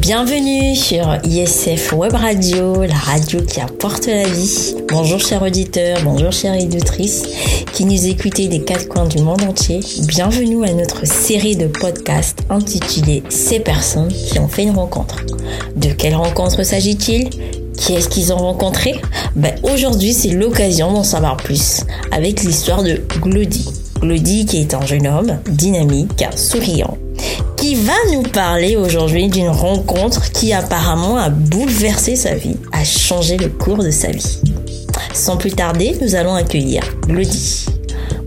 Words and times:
Bienvenue 0.00 0.74
sur 0.74 1.18
ISF 1.24 1.92
Web 1.92 2.14
Radio, 2.14 2.84
la 2.84 2.94
radio 2.94 3.42
qui 3.42 3.60
apporte 3.60 4.06
la 4.06 4.26
vie. 4.26 4.74
Bonjour 4.88 5.20
chers 5.20 5.42
auditeurs, 5.42 5.98
bonjour 6.02 6.32
chères 6.32 6.54
éditrices 6.54 7.22
qui 7.74 7.84
nous 7.84 8.06
écoutez 8.06 8.48
des 8.48 8.62
quatre 8.62 8.88
coins 8.88 9.06
du 9.06 9.22
monde 9.22 9.42
entier. 9.42 9.80
Bienvenue 10.06 10.64
à 10.64 10.72
notre 10.72 11.06
série 11.06 11.54
de 11.54 11.66
podcasts 11.66 12.38
intitulée 12.48 13.22
Ces 13.28 13.60
personnes 13.60 14.08
qui 14.08 14.38
ont 14.38 14.48
fait 14.48 14.62
une 14.62 14.74
rencontre. 14.74 15.16
De 15.76 15.92
quelle 15.92 16.14
rencontre 16.14 16.62
s'agit-il? 16.62 17.28
Qui 17.76 17.92
est-ce 17.92 18.08
qu'ils 18.08 18.32
ont 18.32 18.38
rencontré? 18.38 18.94
Ben, 19.36 19.54
Aujourd'hui, 19.62 20.14
c'est 20.14 20.30
l'occasion 20.30 20.92
d'en 20.92 21.04
savoir 21.04 21.36
plus 21.36 21.84
avec 22.10 22.42
l'histoire 22.42 22.82
de 22.82 23.02
Glody. 23.20 23.68
Glody 24.00 24.46
qui 24.46 24.62
est 24.62 24.72
un 24.72 24.84
jeune 24.86 25.06
homme 25.06 25.38
dynamique, 25.50 26.24
souriant, 26.34 26.96
qui 27.70 27.76
va 27.76 27.92
nous 28.10 28.22
parler 28.22 28.74
aujourd'hui 28.74 29.28
d'une 29.28 29.48
rencontre 29.48 30.32
qui 30.32 30.52
apparemment 30.52 31.16
a 31.18 31.28
bouleversé 31.28 32.16
sa 32.16 32.34
vie, 32.34 32.56
a 32.72 32.82
changé 32.82 33.36
le 33.36 33.48
cours 33.48 33.84
de 33.84 33.92
sa 33.92 34.08
vie. 34.08 34.40
Sans 35.14 35.36
plus 35.36 35.52
tarder, 35.52 35.96
nous 36.02 36.16
allons 36.16 36.34
accueillir 36.34 36.82
Glody. 37.06 37.66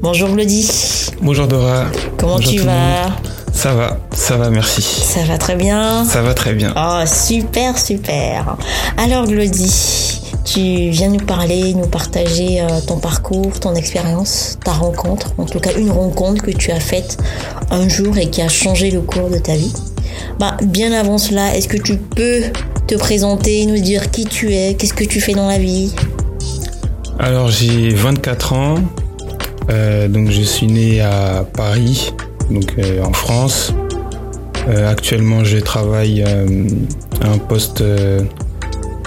Bonjour 0.02 0.30
Glody. 0.30 1.12
Bonjour 1.22 1.46
Dora. 1.46 1.88
Comment 2.18 2.38
Bonjour 2.38 2.54
tu 2.54 2.60
vas. 2.60 3.12
Ça 3.54 3.74
va, 3.74 4.00
ça 4.14 4.38
va, 4.38 4.50
merci. 4.50 4.82
Ça 4.82 5.26
va 5.26 5.38
très 5.38 5.58
bien 5.58 6.06
Ça 6.06 6.22
va 6.22 6.34
très 6.34 6.54
bien. 6.54 6.74
Oh, 6.78 7.04
super, 7.06 7.78
super. 7.78 8.56
Alors 8.98 9.28
Glody, 9.28 10.13
tu 10.54 10.90
viens 10.92 11.10
nous 11.10 11.26
parler, 11.26 11.74
nous 11.74 11.88
partager 11.88 12.62
euh, 12.62 12.68
ton 12.86 12.98
parcours, 12.98 13.60
ton 13.60 13.74
expérience, 13.74 14.60
ta 14.64 14.72
rencontre, 14.72 15.34
en 15.40 15.46
tout 15.46 15.60
cas 15.60 15.72
une 15.76 15.90
rencontre 15.90 16.44
que 16.44 16.52
tu 16.52 16.70
as 16.70 16.80
faite 16.80 17.18
un 17.72 17.90
jour 17.90 18.20
et 18.20 18.30
qui 18.30 18.40
a 18.44 18.48
changé 18.50 18.92
le 18.92 19.02
cours 19.02 19.32
de 19.32 19.40
ta 19.40 19.56
vie. 19.56 19.74
Bah, 20.40 20.56
bien 20.62 20.92
avant 20.92 21.18
cela, 21.18 21.58
est-ce 21.58 21.68
que 21.68 21.78
tu 21.78 21.98
peux 21.98 22.44
te 22.86 22.94
présenter, 22.94 23.66
nous 23.66 23.80
dire 23.80 24.12
qui 24.12 24.26
tu 24.26 24.54
es, 24.54 24.76
qu'est-ce 24.76 24.94
que 24.94 25.06
tu 25.06 25.22
fais 25.22 25.34
dans 25.34 25.48
la 25.48 25.58
vie? 25.58 25.96
Alors 27.18 27.50
j'ai 27.50 27.90
24 27.90 28.54
ans, 28.54 28.76
euh, 29.72 30.08
donc 30.08 30.30
je 30.30 30.44
suis 30.44 30.68
né 30.68 31.02
à 31.02 31.48
Paris, 31.52 32.14
donc 32.52 32.76
euh, 32.78 33.04
en 33.04 33.14
France. 33.14 33.74
Actuellement 34.68 35.44
je 35.44 35.58
travaille 35.58 36.24
à 36.24 37.28
un 37.28 37.38
poste 37.38 37.84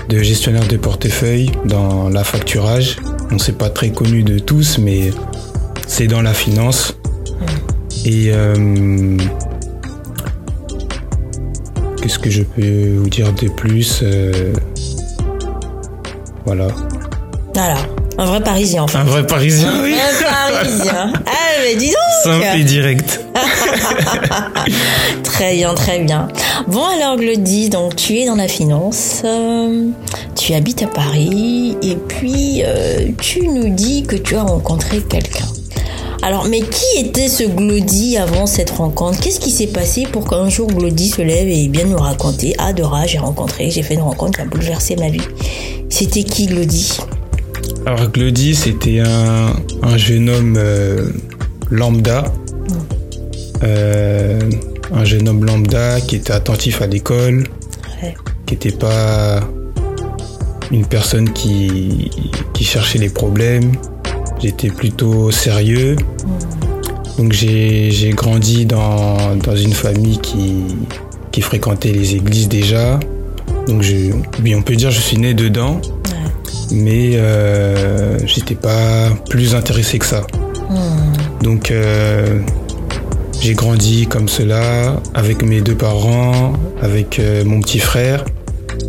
de 0.08 0.22
gestionnaire 0.22 0.66
de 0.68 0.76
portefeuille 0.76 1.50
dans 1.64 2.08
la 2.08 2.24
facturage. 2.24 2.96
On 3.30 3.38
c'est 3.38 3.56
pas 3.58 3.70
très 3.70 3.90
connu 3.90 4.22
de 4.22 4.38
tous, 4.38 4.78
mais 4.78 5.10
c'est 5.86 6.06
dans 6.06 6.22
la 6.22 6.32
finance. 6.34 6.94
Et 8.04 8.30
euh, 8.32 9.16
qu'est-ce 12.00 12.18
que 12.18 12.30
je 12.30 12.42
peux 12.42 12.96
vous 12.98 13.08
dire 13.10 13.32
de 13.32 13.48
plus 13.48 14.00
Euh, 14.02 14.52
Voilà. 16.44 16.68
Voilà, 17.54 17.76
un 18.18 18.26
vrai 18.26 18.40
Parisien 18.42 18.82
en 18.82 18.86
fait. 18.86 18.98
Un 18.98 19.04
vrai 19.04 19.26
Parisien, 19.26 19.72
oui. 19.82 19.94
Un 19.94 20.52
Parisien. 20.62 21.12
Ah 21.26 21.32
mais 21.64 21.74
dis 21.76 21.86
donc 21.86 21.96
Simple 22.22 22.58
et 22.58 22.64
direct. 22.64 23.20
Très 25.22 25.54
bien, 25.54 25.74
très 25.74 26.00
bien. 26.00 26.28
Bon 26.68 26.84
alors 26.84 27.16
Glody, 27.16 27.68
donc 27.68 27.96
tu 27.96 28.16
es 28.18 28.26
dans 28.26 28.36
la 28.36 28.48
finance, 28.48 29.22
euh, 29.24 29.88
tu 30.34 30.54
habites 30.54 30.82
à 30.82 30.86
Paris 30.86 31.76
et 31.82 31.96
puis 31.96 32.62
euh, 32.64 33.08
tu 33.20 33.46
nous 33.46 33.68
dis 33.68 34.02
que 34.04 34.16
tu 34.16 34.36
as 34.36 34.42
rencontré 34.42 35.00
quelqu'un. 35.00 35.46
Alors 36.22 36.46
mais 36.46 36.60
qui 36.60 36.98
était 36.98 37.28
ce 37.28 37.44
Glody 37.44 38.16
avant 38.16 38.46
cette 38.46 38.70
rencontre? 38.70 39.20
Qu'est-ce 39.20 39.40
qui 39.40 39.50
s'est 39.50 39.66
passé 39.66 40.06
pour 40.10 40.28
qu'un 40.28 40.48
jour 40.48 40.68
Glody 40.68 41.08
se 41.08 41.22
lève 41.22 41.48
et 41.48 41.68
bien 41.68 41.84
nous 41.84 41.98
raconter? 41.98 42.54
Ah 42.58 42.72
j'ai 43.06 43.18
rencontré, 43.18 43.70
j'ai 43.70 43.82
fait 43.82 43.94
une 43.94 44.02
rencontre 44.02 44.38
qui 44.38 44.40
a 44.40 44.46
bouleversé 44.46 44.96
ma 44.96 45.08
vie. 45.08 45.20
C'était 45.90 46.24
qui 46.24 46.46
Glody? 46.46 46.98
Alors 47.86 48.08
Glody, 48.08 48.54
c'était 48.54 49.00
un, 49.00 49.52
un 49.82 49.96
jeune 49.96 50.28
homme 50.28 50.56
euh, 50.56 51.10
lambda. 51.70 52.24
Euh, 53.62 54.38
un 54.92 55.04
jeune 55.04 55.28
homme 55.28 55.44
lambda 55.44 56.00
qui 56.00 56.16
était 56.16 56.32
attentif 56.32 56.82
à 56.82 56.86
l'école, 56.86 57.44
Ouais. 58.02 58.14
qui 58.44 58.54
n'était 58.54 58.72
pas 58.76 59.40
une 60.70 60.84
personne 60.86 61.32
qui, 61.32 62.10
qui 62.52 62.64
cherchait 62.64 62.98
les 62.98 63.08
problèmes. 63.08 63.72
J'étais 64.40 64.68
plutôt 64.68 65.30
sérieux. 65.30 65.96
Donc 67.18 67.32
j'ai 67.32 68.12
grandi 68.14 68.66
dans, 68.66 69.36
dans 69.36 69.56
une 69.56 69.72
famille 69.72 70.18
qui, 70.18 70.64
qui 71.32 71.40
fréquentait 71.40 71.92
les 71.92 72.14
églises 72.16 72.48
déjà. 72.48 73.00
Donc 73.66 73.82
je, 73.82 74.12
oui, 74.42 74.54
on 74.54 74.62
peut 74.62 74.76
dire 74.76 74.90
que 74.90 74.94
je 74.94 75.00
suis 75.00 75.16
né 75.16 75.32
dedans, 75.32 75.80
mais 76.70 77.12
euh, 77.14 78.18
j'étais 78.26 78.54
pas 78.54 79.08
plus 79.30 79.54
intéressé 79.54 79.98
que 79.98 80.04
ça. 80.06 80.26
Donc 81.42 81.70
euh, 81.70 82.40
j'ai 83.46 83.54
grandi 83.54 84.08
comme 84.08 84.28
cela 84.28 85.00
avec 85.14 85.44
mes 85.44 85.60
deux 85.60 85.76
parents, 85.76 86.54
avec 86.82 87.20
euh, 87.20 87.44
mon 87.44 87.60
petit 87.60 87.78
frère, 87.78 88.24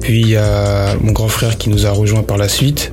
puis 0.02 0.22
il 0.22 0.30
y 0.30 0.36
a 0.36 0.96
mon 1.00 1.12
grand 1.12 1.28
frère 1.28 1.60
qui 1.60 1.70
nous 1.70 1.86
a 1.86 1.92
rejoint 1.92 2.24
par 2.24 2.40
la 2.40 2.50
suite. 2.50 2.92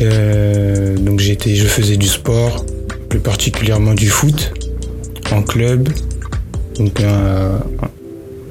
Euh, 0.00 0.96
donc 0.96 1.18
j'étais, 1.18 1.56
je 1.56 1.66
faisais 1.66 1.96
du 1.96 2.06
sport, 2.06 2.64
plus 3.08 3.18
particulièrement 3.18 3.94
du 3.94 4.08
foot 4.08 4.52
en 5.32 5.42
club. 5.42 5.88
Donc 6.78 7.00
euh, 7.00 7.58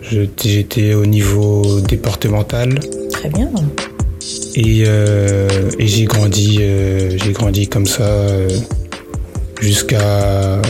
j'étais 0.02 0.94
au 0.94 1.06
niveau 1.06 1.80
départemental 1.80 2.82
Très 3.14 3.30
bien. 3.30 3.50
et, 4.56 4.84
euh, 4.86 5.48
et 5.80 5.88
j'ai 5.88 6.04
grandi, 6.04 6.60
j'ai 7.16 7.32
grandi 7.32 7.70
comme 7.70 7.86
ça 7.86 8.28
jusqu'à 9.62 10.62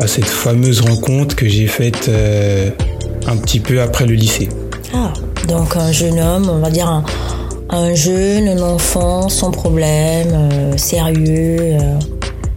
à 0.00 0.06
cette 0.06 0.26
fameuse 0.26 0.80
rencontre 0.80 1.36
que 1.36 1.48
j'ai 1.48 1.66
faite 1.66 2.08
euh, 2.08 2.70
un 3.26 3.36
petit 3.36 3.60
peu 3.60 3.80
après 3.80 4.06
le 4.06 4.14
lycée. 4.14 4.48
Ah, 4.92 5.12
donc 5.48 5.76
un 5.76 5.92
jeune 5.92 6.18
homme, 6.20 6.48
on 6.48 6.58
va 6.58 6.70
dire 6.70 6.88
un, 6.88 7.04
un 7.70 7.94
jeune, 7.94 8.48
un 8.48 8.62
enfant 8.62 9.28
sans 9.28 9.50
problème, 9.50 10.28
euh, 10.32 10.76
sérieux, 10.76 11.58
euh, 11.60 11.98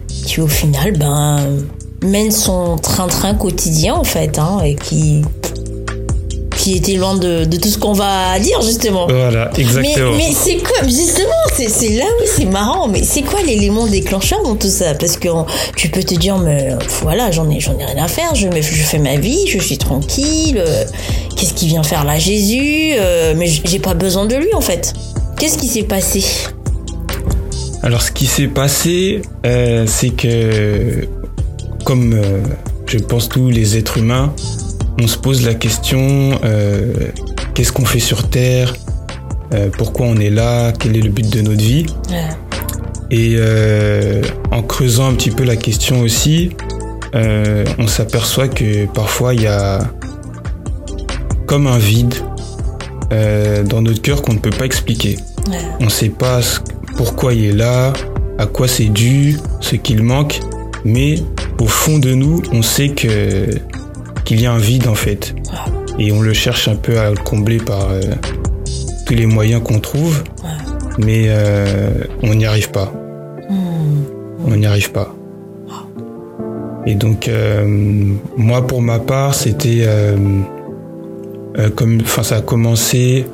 qui 0.08 0.40
au 0.40 0.46
final 0.46 0.92
ben, 0.96 1.38
mène 2.02 2.30
son 2.30 2.76
train-train 2.76 3.34
quotidien 3.34 3.94
en 3.94 4.04
fait, 4.04 4.38
hein, 4.38 4.58
et 4.64 4.74
qui, 4.74 5.22
qui 6.68 6.76
était 6.76 6.94
loin 6.94 7.16
de, 7.16 7.46
de 7.46 7.56
tout 7.56 7.68
ce 7.70 7.78
qu'on 7.78 7.94
va 7.94 8.38
dire 8.40 8.60
justement. 8.60 9.06
Voilà, 9.06 9.50
exactement. 9.56 10.12
mais 10.18 10.32
c'est 10.34 10.56
quoi, 10.58 10.86
justement, 10.86 11.30
c'est 11.56 11.88
là 11.96 12.04
où 12.04 12.26
c'est 12.26 12.44
marrant, 12.44 12.88
mais 12.88 13.02
c'est 13.02 13.22
quoi 13.22 13.40
l'élément 13.42 13.86
déclencheur 13.86 14.42
dans 14.42 14.54
tout 14.54 14.68
ça? 14.68 14.92
Parce 14.92 15.16
que 15.16 15.28
on- 15.30 15.46
tu 15.76 15.88
peux 15.88 16.02
te 16.02 16.14
dire, 16.14 16.36
mais 16.36 16.72
voilà, 17.00 17.30
j'en 17.30 17.48
ai, 17.48 17.58
j'en 17.58 17.78
ai 17.78 17.86
rien 17.86 18.04
à 18.04 18.08
faire, 18.08 18.34
je, 18.34 18.48
fais 18.50 18.98
ma 18.98 19.16
vie, 19.16 19.46
je 19.46 19.58
suis 19.58 19.78
tranquille, 19.78 20.58
euh, 20.58 20.84
qu'est-ce 21.36 21.54
qu'il 21.54 21.68
vient 21.68 21.82
faire 21.82 22.04
là, 22.04 22.18
Jésus 22.18 22.92
Euh, 22.98 23.32
Mais 23.34 23.46
j'ai 23.46 23.78
pas 23.78 23.94
besoin 23.94 24.26
de 24.26 24.34
lui 24.36 24.52
en 24.54 24.60
fait. 24.60 24.92
Qu'est-ce 25.38 25.56
qui 25.56 25.68
s'est 25.68 25.84
passé? 25.84 26.22
Alors 27.82 28.02
ce 28.02 28.10
qui 28.12 28.26
s'est 28.26 28.48
passé, 28.48 29.22
euh, 29.46 29.84
c'est 29.86 30.10
que 30.10 31.08
comme 31.84 32.20
je 32.86 32.98
pense 32.98 33.30
tous 33.30 33.48
les 33.48 33.78
êtres 33.78 33.96
humains, 33.98 34.34
on 35.00 35.06
se 35.06 35.16
pose 35.16 35.44
la 35.46 35.54
question 35.54 36.38
euh, 36.44 36.92
qu'est-ce 37.54 37.72
qu'on 37.72 37.84
fait 37.84 38.00
sur 38.00 38.28
Terre? 38.28 38.74
Euh, 39.54 39.68
Pourquoi 39.76 40.06
on 40.06 40.16
est 40.16 40.30
là? 40.30 40.72
Quel 40.78 40.96
est 40.96 41.02
le 41.02 41.10
but 41.10 41.28
de 41.30 41.40
notre 41.40 41.62
vie? 41.62 41.86
Ouais. 42.10 42.28
Et 43.10 43.36
euh, 43.38 44.22
en 44.50 44.62
creusant 44.62 45.08
un 45.08 45.14
petit 45.14 45.30
peu 45.30 45.44
la 45.44 45.56
question 45.56 46.00
aussi, 46.00 46.50
on 47.14 47.86
s'aperçoit 47.86 48.48
que 48.48 48.86
parfois 48.86 49.34
il 49.34 49.42
y 49.42 49.46
a 49.46 49.80
comme 51.46 51.66
un 51.66 51.78
vide 51.78 52.14
dans 53.10 53.80
notre 53.80 54.02
cœur 54.02 54.20
qu'on 54.20 54.34
ne 54.34 54.38
peut 54.38 54.50
pas 54.50 54.66
expliquer. 54.66 55.16
Ouais. 55.48 55.56
On 55.80 55.86
ne 55.86 55.90
sait 55.90 56.10
pas 56.10 56.40
pourquoi 56.98 57.32
il 57.32 57.44
est 57.46 57.52
là, 57.52 57.94
à 58.36 58.44
quoi 58.44 58.68
c'est 58.68 58.90
dû, 58.90 59.38
ce 59.60 59.76
qu'il 59.76 60.02
manque, 60.02 60.40
mais 60.84 61.22
au 61.58 61.66
fond 61.66 61.98
de 61.98 62.12
nous, 62.12 62.42
on 62.52 62.60
sait 62.60 62.90
que 62.90 63.48
qu'il 64.28 64.42
y 64.42 64.46
a 64.46 64.52
un 64.52 64.58
vide 64.58 64.88
en 64.88 64.94
fait, 64.94 65.34
et 65.98 66.12
on 66.12 66.20
le 66.20 66.34
cherche 66.34 66.68
un 66.68 66.76
peu 66.76 66.98
à 66.98 67.08
le 67.08 67.16
combler 67.16 67.56
par 67.56 67.88
euh, 67.90 68.02
tous 69.06 69.14
les 69.14 69.24
moyens 69.24 69.62
qu'on 69.64 69.80
trouve, 69.80 70.22
mais 70.98 71.28
euh, 71.28 72.04
on 72.22 72.34
n'y 72.34 72.44
arrive 72.44 72.70
pas. 72.70 72.92
On 74.46 74.54
n'y 74.54 74.66
arrive 74.66 74.92
pas. 74.92 75.14
Et 76.84 76.94
donc, 76.94 77.28
euh, 77.28 77.64
moi, 78.36 78.66
pour 78.66 78.82
ma 78.82 78.98
part, 78.98 79.34
c'était 79.34 79.86
comme, 81.74 82.00
enfin, 82.02 82.22
ça 82.22 82.36
a 82.36 82.40
commencé 82.42 83.24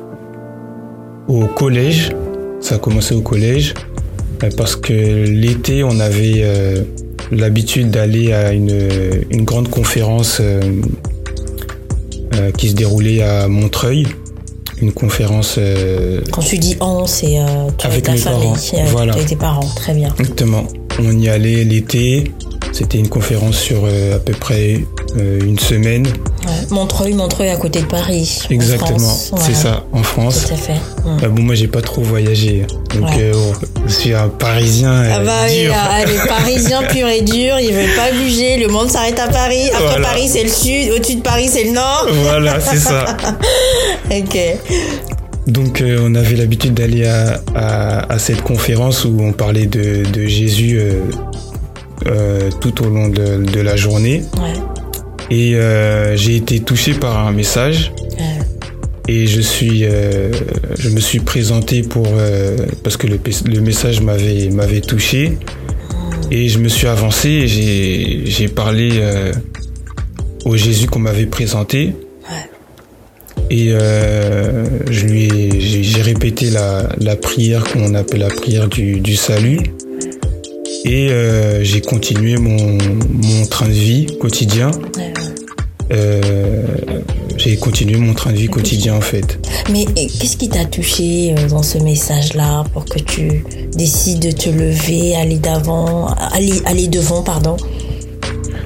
au 1.27 1.45
collège. 1.45 2.15
Ça 2.61 2.75
a 2.75 2.77
commencé 2.77 3.13
au 3.13 3.21
collège 3.21 3.73
parce 4.55 4.77
que 4.77 4.93
l'été, 4.93 5.83
on 5.83 5.99
avait 5.99 6.45
l'habitude 7.31 7.91
d'aller 7.91 8.31
à 8.33 8.51
une, 8.53 8.77
une 9.31 9.43
grande 9.43 9.69
conférence 9.69 10.37
euh, 10.41 10.59
euh, 12.35 12.51
qui 12.51 12.69
se 12.69 12.75
déroulait 12.75 13.21
à 13.21 13.47
Montreuil, 13.47 14.07
une 14.81 14.91
conférence. 14.91 15.55
euh, 15.57 16.21
Quand 16.31 16.41
tu 16.41 16.57
dis 16.57 16.75
on, 16.81 17.05
c'est 17.07 17.39
euh, 17.39 17.69
Avec 17.83 18.03
ta 18.03 18.15
famille, 18.15 18.41
parents, 18.47 18.85
voilà. 18.91 19.13
tes 19.15 19.35
parents, 19.35 19.67
très 19.75 19.93
bien. 19.93 20.13
Exactement. 20.19 20.63
On 20.99 21.17
y 21.19 21.27
allait 21.29 21.63
l'été. 21.63 22.31
C'était 22.77 22.97
une 22.97 23.07
conférence 23.07 23.55
sur 23.57 23.83
euh, 23.85 24.17
à 24.17 24.19
peu 24.19 24.33
près 24.33 24.81
euh, 25.17 25.39
une 25.39 25.57
semaine. 25.57 26.05
Ouais. 26.05 26.51
Montreuil, 26.71 27.13
Montreuil 27.13 27.47
à 27.49 27.55
côté 27.55 27.79
de 27.79 27.85
Paris. 27.85 28.41
en 28.45 28.53
Exactement. 28.53 28.99
C'est 28.99 29.33
Ouais, 29.49 29.53
ça, 29.53 29.85
en 29.93 30.03
France. 30.03 30.47
Tout 30.47 30.53
à 30.55 30.57
fait. 30.57 30.73
Ah 31.23 31.29
bon, 31.29 31.41
moi, 31.43 31.55
j'ai 31.55 31.67
pas 31.69 31.81
trop 31.81 32.01
voyagé. 32.01 32.65
Donc, 32.93 33.09
euh, 33.17 33.31
je 33.87 33.93
suis 33.93 34.13
un 34.13 34.27
Parisien 34.27 34.91
Ah 35.09 35.19
bah 35.19 35.31
oui, 35.47 35.61
dur. 35.63 35.73
ah, 35.73 36.03
les 36.03 36.27
Parisiens 36.27 36.83
purs 36.89 37.07
et 37.07 37.21
durs, 37.21 37.59
ils 37.61 37.71
veulent 37.73 37.95
pas 37.95 38.11
bouger, 38.11 38.57
le 38.57 38.67
monde 38.67 38.89
s'arrête 38.89 39.19
à 39.19 39.27
Paris. 39.29 39.69
Après 39.71 39.81
Voilà. 39.85 40.07
Paris, 40.09 40.27
c'est 40.29 40.43
le 40.43 40.49
sud, 40.49 40.91
au-dessus 40.97 41.15
de 41.15 41.21
Paris, 41.21 41.47
c'est 41.49 41.63
le 41.63 41.71
nord. 41.71 42.07
voilà, 42.23 42.59
c'est 42.59 42.79
ça. 42.79 43.05
Ok. 44.11 44.37
Donc, 45.47 45.81
euh, 45.81 45.99
on 46.01 46.15
avait 46.15 46.35
l'habitude 46.35 46.73
d'aller 46.73 47.05
à, 47.05 47.39
à, 47.55 48.13
à 48.13 48.19
cette 48.19 48.41
conférence 48.41 49.05
où 49.05 49.15
on 49.21 49.31
parlait 49.31 49.67
de, 49.67 50.03
de 50.11 50.25
Jésus 50.25 50.79
euh, 50.79 51.01
euh, 52.07 52.49
tout 52.61 52.83
au 52.85 52.89
long 52.89 53.09
de, 53.09 53.43
de 53.43 53.59
la 53.61 53.75
journée. 53.75 54.23
Ouais. 54.37 54.53
Et 55.31 55.55
euh, 55.55 56.15
j'ai 56.15 56.35
été 56.35 56.59
touché 56.59 56.93
par 56.93 57.25
un 57.27 57.31
message. 57.31 57.91
Ouais. 58.17 58.23
Et 59.07 59.27
je 59.27 59.41
suis, 59.41 59.85
euh, 59.85 60.31
je 60.77 60.89
me 60.89 60.99
suis 60.99 61.19
présenté 61.19 61.83
pour 61.83 62.07
parce 62.83 62.97
que 62.97 63.05
le, 63.07 63.19
le 63.45 63.59
message 63.61 64.01
m'avait 64.01 64.49
m'avait 64.49 64.81
touché 64.81 65.37
et 66.31 66.49
je 66.49 66.57
me 66.57 66.69
suis 66.69 66.87
avancé 66.87 67.29
et 67.29 67.47
j'ai 67.47 68.23
j'ai 68.25 68.47
parlé 68.47 68.99
au 70.43 70.55
Jésus 70.57 70.87
qu'on 70.87 70.99
m'avait 70.99 71.27
présenté 71.27 71.93
et 73.51 73.67
euh, 73.73 74.65
je 74.89 75.05
lui 75.05 75.29
j'ai 75.61 76.01
répété 76.01 76.49
la, 76.49 76.89
la 76.99 77.15
prière 77.15 77.63
qu'on 77.63 77.93
appelle 77.93 78.21
la 78.21 78.29
prière 78.29 78.67
du, 78.67 78.99
du 79.01 79.15
salut 79.15 79.59
et 80.85 81.09
euh, 81.09 81.63
j'ai 81.63 81.81
continué 81.81 82.37
mon, 82.37 82.77
mon 83.11 83.45
train 83.47 83.67
de 83.67 83.73
vie 83.73 84.05
quotidien. 84.19 84.69
Euh, 85.91 86.63
j'ai 87.37 87.57
continué 87.57 87.97
mon 87.97 88.13
train 88.13 88.31
de 88.31 88.37
vie 88.37 88.47
quotidien 88.47 88.93
en 88.95 89.01
fait. 89.01 89.39
Mais 89.71 89.85
qu'est-ce 89.85 90.37
qui 90.37 90.47
t'a 90.47 90.65
touché 90.65 91.33
euh, 91.33 91.49
dans 91.49 91.63
ce 91.63 91.79
message-là 91.79 92.63
pour 92.71 92.85
que 92.85 92.99
tu 92.99 93.43
décides 93.75 94.19
de 94.19 94.31
te 94.31 94.49
lever, 94.49 95.15
aller 95.15 95.37
d'avant, 95.37 96.07
aller, 96.31 96.61
aller 96.65 96.87
devant, 96.87 97.23
pardon? 97.23 97.57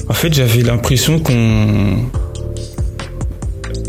En 0.09 0.13
fait, 0.13 0.33
j'avais 0.33 0.61
l'impression 0.61 1.19
qu'on 1.19 1.99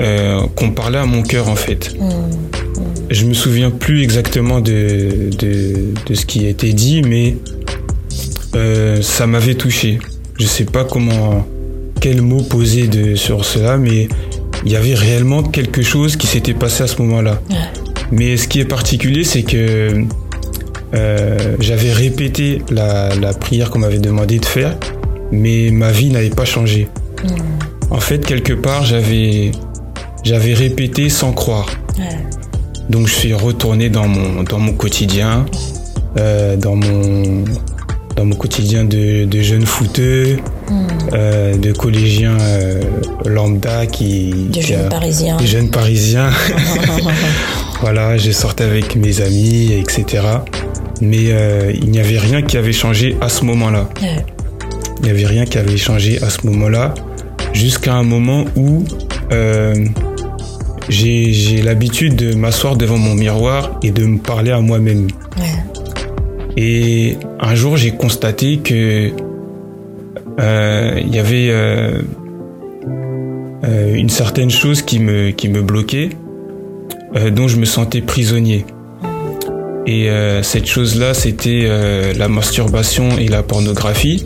euh, 0.01 0.41
qu'on 0.55 0.71
parlait 0.71 0.99
à 0.99 1.07
mon 1.07 1.23
cœur 1.23 1.49
en 1.49 1.57
fait. 1.57 1.95
Je 3.11 3.25
me 3.25 3.35
souviens 3.35 3.71
plus 3.73 4.03
exactement 4.05 4.61
de, 4.61 5.31
de, 5.37 5.95
de 6.07 6.15
ce 6.15 6.25
qui 6.27 6.47
a 6.47 6.49
été 6.49 6.73
dit, 6.73 7.03
mais 7.03 7.37
euh, 8.55 9.03
ça 9.03 9.27
m'avait 9.27 9.55
touché. 9.55 9.99
Je 10.39 10.47
sais 10.47 10.65
pas 10.65 10.85
comment, 10.85 11.47
quel 12.01 12.23
mot 12.23 12.43
poser 12.43 12.89
de, 12.89 13.15
sur 13.15 13.45
cela, 13.45 13.77
mais 13.77 14.09
il 14.65 14.73
y 14.73 14.77
avait 14.77 14.95
réellement 14.95 15.43
quelque 15.43 15.83
chose 15.83 16.17
qui 16.17 16.27
s'était 16.27 16.55
passé 16.55 16.83
à 16.83 16.87
ce 16.87 17.01
moment-là. 17.03 17.41
Ouais. 17.51 17.57
Mais 18.13 18.37
ce 18.37 18.49
qui 18.49 18.61
est 18.61 18.65
particulier, 18.65 19.25
c'est 19.25 19.43
que 19.43 20.05
euh, 20.95 21.57
j'avais 21.61 21.93
répété 21.93 22.63
la, 22.71 23.15
la 23.15 23.33
prière 23.33 23.71
qu'on 23.71 23.79
m'avait 23.79 23.99
demandé 23.99 24.39
de 24.39 24.45
faire, 24.45 24.77
mais 25.31 25.71
ma 25.71 25.93
vie 25.93 26.11
n'avait 26.11 26.31
pas 26.31 26.45
changé. 26.45 26.89
En 27.91 28.01
fait, 28.01 28.25
quelque 28.25 28.53
part, 28.53 28.85
j'avais 28.85 29.53
j'avais 30.23 30.55
répété 30.55 31.09
sans 31.09 31.33
croire. 31.33 31.69
Ouais. 31.99 32.05
Donc 32.89 33.07
je 33.07 33.15
suis 33.15 33.35
retourné 33.35 33.89
dans 33.89 34.09
mon 34.09 34.43
dans 34.43 34.59
mon 34.59 34.73
quotidien, 34.73 35.47
euh, 36.19 36.57
dans 36.57 36.77
mon 36.77 37.45
dans 38.17 38.25
mon 38.25 38.35
quotidien 38.37 38.85
de, 38.85 39.25
de 39.25 39.41
jeune 39.43 39.65
footeux, 39.67 40.37
euh, 41.13 41.57
de 41.57 41.73
collégien 41.73 42.37
euh, 42.41 42.81
lambda 43.25 43.87
qui 43.87 44.31
De 44.51 44.55
qui 44.61 44.63
jeunes 44.63 44.87
a- 44.87 44.89
parisiens. 44.89 45.37
des 45.37 45.47
jeunes 45.47 45.71
parisiens. 45.71 46.31
voilà, 47.81 48.17
j'ai 48.17 48.33
sorti 48.33 48.63
avec 48.63 48.97
mes 48.97 49.21
amis, 49.21 49.73
etc. 49.73 50.23
Mais 51.01 51.31
euh, 51.31 51.73
il 51.75 51.91
n'y 51.91 51.99
avait 52.01 52.19
rien 52.19 52.43
qui 52.43 52.57
avait 52.59 52.73
changé 52.73 53.17
à 53.21 53.29
ce 53.29 53.45
moment-là. 53.45 53.89
Il 54.03 55.05
n'y 55.05 55.11
avait 55.11 55.27
rien 55.27 55.45
qui 55.47 55.57
avait 55.59 55.79
changé 55.79 56.23
à 56.23 56.29
ce 56.29 56.47
moment-là, 56.47 56.95
jusqu'à 57.55 57.95
un 57.95 58.03
moment 58.03 58.45
où 58.57 58.85
j'ai 60.89 61.33
j'ai 61.33 61.63
l'habitude 61.63 62.17
de 62.17 62.35
m'asseoir 62.35 62.77
devant 62.77 62.99
mon 62.99 63.15
miroir 63.15 63.79
et 63.83 63.93
de 63.93 64.05
me 64.05 64.19
parler 64.19 64.51
à 64.51 64.61
moi-même. 64.61 65.07
Ouais. 65.39 65.45
Et 66.57 67.17
un 67.39 67.55
jour, 67.55 67.77
j'ai 67.77 67.93
constaté 67.93 68.59
que 68.59 69.11
euh, 70.39 71.01
il 71.01 71.15
y 71.15 71.19
avait 71.19 71.49
euh, 71.51 72.03
euh, 73.65 73.95
une 73.95 74.09
certaine 74.09 74.51
chose 74.51 74.83
qui 74.83 74.99
me 74.99 75.31
qui 75.31 75.49
me 75.49 75.63
bloquait, 75.63 76.11
euh, 77.17 77.31
dont 77.31 77.49
je 77.49 77.57
me 77.57 77.65
sentais 77.65 78.01
prisonnier. 78.01 78.65
Et 79.87 80.09
cette 80.43 80.67
chose-là, 80.67 81.15
c'était 81.15 81.69
la 82.17 82.29
masturbation 82.29 83.19
et 83.19 83.27
la 83.27 83.43
pornographie. 83.43 84.25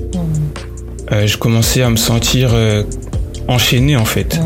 Je 1.11 1.37
commençais 1.39 1.81
à 1.81 1.89
me 1.89 1.97
sentir 1.97 2.51
enchaîné 3.49 3.97
en 3.97 4.05
fait, 4.05 4.39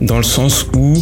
dans 0.00 0.18
le 0.18 0.22
sens 0.22 0.68
où 0.76 0.94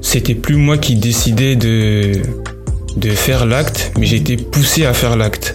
c'était 0.00 0.34
plus 0.34 0.56
moi 0.56 0.76
qui 0.76 0.96
décidais 0.96 1.54
de 1.54 2.20
de 2.98 3.10
faire 3.10 3.46
l'acte, 3.46 3.92
mais 3.98 4.06
j'étais 4.06 4.36
poussé 4.36 4.84
à 4.84 4.92
faire 4.92 5.16
l'acte. 5.16 5.54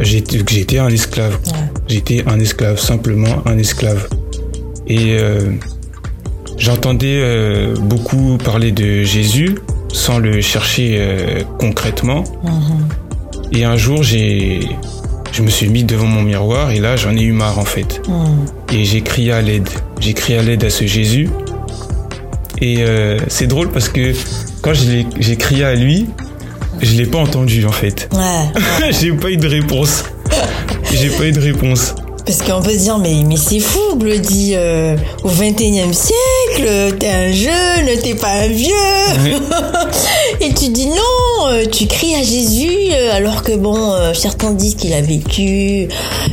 J'étais 0.00 0.38
j'étais 0.46 0.78
un 0.78 0.88
esclave. 0.88 1.38
Ouais. 1.46 1.52
J'étais 1.88 2.24
un 2.26 2.38
esclave, 2.38 2.78
simplement 2.78 3.42
un 3.46 3.58
esclave. 3.58 4.08
Et 4.86 5.18
euh, 5.18 5.52
j'entendais 6.56 7.20
euh, 7.22 7.74
beaucoup 7.76 8.38
parler 8.42 8.72
de 8.72 9.02
Jésus 9.02 9.58
sans 9.92 10.18
le 10.18 10.40
chercher 10.40 10.96
euh, 10.98 11.42
concrètement. 11.58 12.24
Et 13.52 13.64
un 13.64 13.76
jour, 13.76 14.02
j'ai, 14.02 14.60
je 15.32 15.42
me 15.42 15.48
suis 15.48 15.68
mis 15.68 15.84
devant 15.84 16.06
mon 16.06 16.22
miroir 16.22 16.70
et 16.70 16.80
là, 16.80 16.96
j'en 16.96 17.16
ai 17.16 17.22
eu 17.22 17.32
marre 17.32 17.58
en 17.58 17.64
fait. 17.64 18.02
Et 18.72 18.84
j'ai 18.84 19.00
crié 19.00 19.32
à 19.32 19.42
l'aide. 19.42 19.68
J'ai 20.00 20.12
crié 20.12 20.38
à 20.38 20.42
l'aide 20.42 20.64
à 20.64 20.70
ce 20.70 20.86
Jésus. 20.86 21.28
Et 22.60 22.84
c'est 23.28 23.46
drôle 23.46 23.70
parce 23.70 23.88
que 23.88 24.12
quand 24.68 24.74
j'ai 24.74 25.36
crié 25.36 25.64
à 25.64 25.74
lui, 25.74 26.08
je 26.82 26.92
l'ai 26.92 27.06
pas 27.06 27.18
entendu 27.18 27.64
en 27.64 27.72
fait. 27.72 28.06
Ouais. 28.12 28.90
j'ai 29.00 29.12
pas 29.12 29.30
eu 29.30 29.38
de 29.38 29.48
réponse. 29.48 30.04
J'ai 30.92 31.08
pas 31.08 31.24
eu 31.24 31.32
de 31.32 31.40
réponse. 31.40 31.94
Parce 32.26 32.42
qu'on 32.42 32.60
peut 32.60 32.72
se 32.72 32.80
dire, 32.80 32.98
mais, 32.98 33.22
mais 33.26 33.38
c'est 33.38 33.60
fou, 33.60 33.96
Glody, 33.96 34.52
euh, 34.54 34.94
au 35.24 35.30
21e 35.30 35.94
siècle, 35.94 36.96
t'es 36.98 37.08
un 37.08 37.32
jeune, 37.32 37.98
t'es 38.02 38.14
pas 38.14 38.32
un 38.42 38.48
vieux. 38.48 38.74
Et 40.40 40.54
tu 40.54 40.68
dis 40.70 40.86
non, 40.86 41.48
euh, 41.48 41.64
tu 41.66 41.86
cries 41.88 42.14
à 42.14 42.22
Jésus, 42.22 42.92
euh, 42.92 43.12
alors 43.12 43.42
que 43.42 43.56
bon, 43.56 43.92
euh, 43.92 44.14
certains 44.14 44.52
disent 44.52 44.76
qu'il 44.76 44.92
a 44.92 45.00
vécu, 45.00 45.88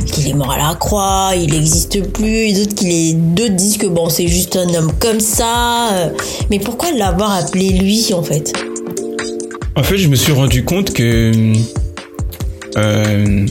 qu'il 0.06 0.28
est 0.28 0.32
mort 0.32 0.52
à 0.52 0.58
la 0.58 0.74
croix, 0.76 1.32
il 1.34 1.50
n'existe 1.50 2.06
plus, 2.12 2.48
et 2.48 2.52
d'autres 2.52 2.74
qu'il 2.76 2.92
est, 2.92 3.14
d'autres 3.14 3.56
disent 3.56 3.78
que 3.78 3.88
bon, 3.88 4.08
c'est 4.08 4.28
juste 4.28 4.54
un 4.54 4.72
homme 4.74 4.92
comme 5.00 5.18
ça. 5.18 6.12
Mais 6.50 6.60
pourquoi 6.60 6.92
l'avoir 6.92 7.32
appelé 7.32 7.70
lui, 7.70 8.14
en 8.14 8.22
fait? 8.22 8.52
En 9.74 9.82
fait, 9.82 9.98
je 9.98 10.08
me 10.08 10.14
suis 10.14 10.32
rendu 10.32 10.64
compte 10.64 10.92
que 10.92 11.52
euh, 12.76 13.46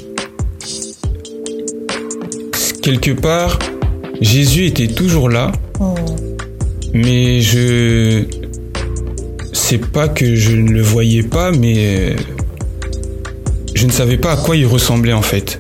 quelque 2.82 3.12
part, 3.12 3.60
Jésus 4.22 4.68
était 4.68 4.88
toujours 4.88 5.30
là, 5.30 5.52
mais 6.94 7.42
je 7.42 8.45
c'est 9.68 9.80
pas 9.80 10.08
que 10.08 10.36
je 10.36 10.52
ne 10.56 10.70
le 10.70 10.82
voyais 10.84 11.24
pas, 11.24 11.52
mais 11.52 12.16
je 13.74 13.88
ne 13.88 13.92
savais 13.92 14.18
pas 14.18 14.34
à 14.34 14.38
quoi 14.38 14.56
il 14.56 14.68
ressemblait 14.68 15.12
en 15.14 15.24
fait. 15.24 15.58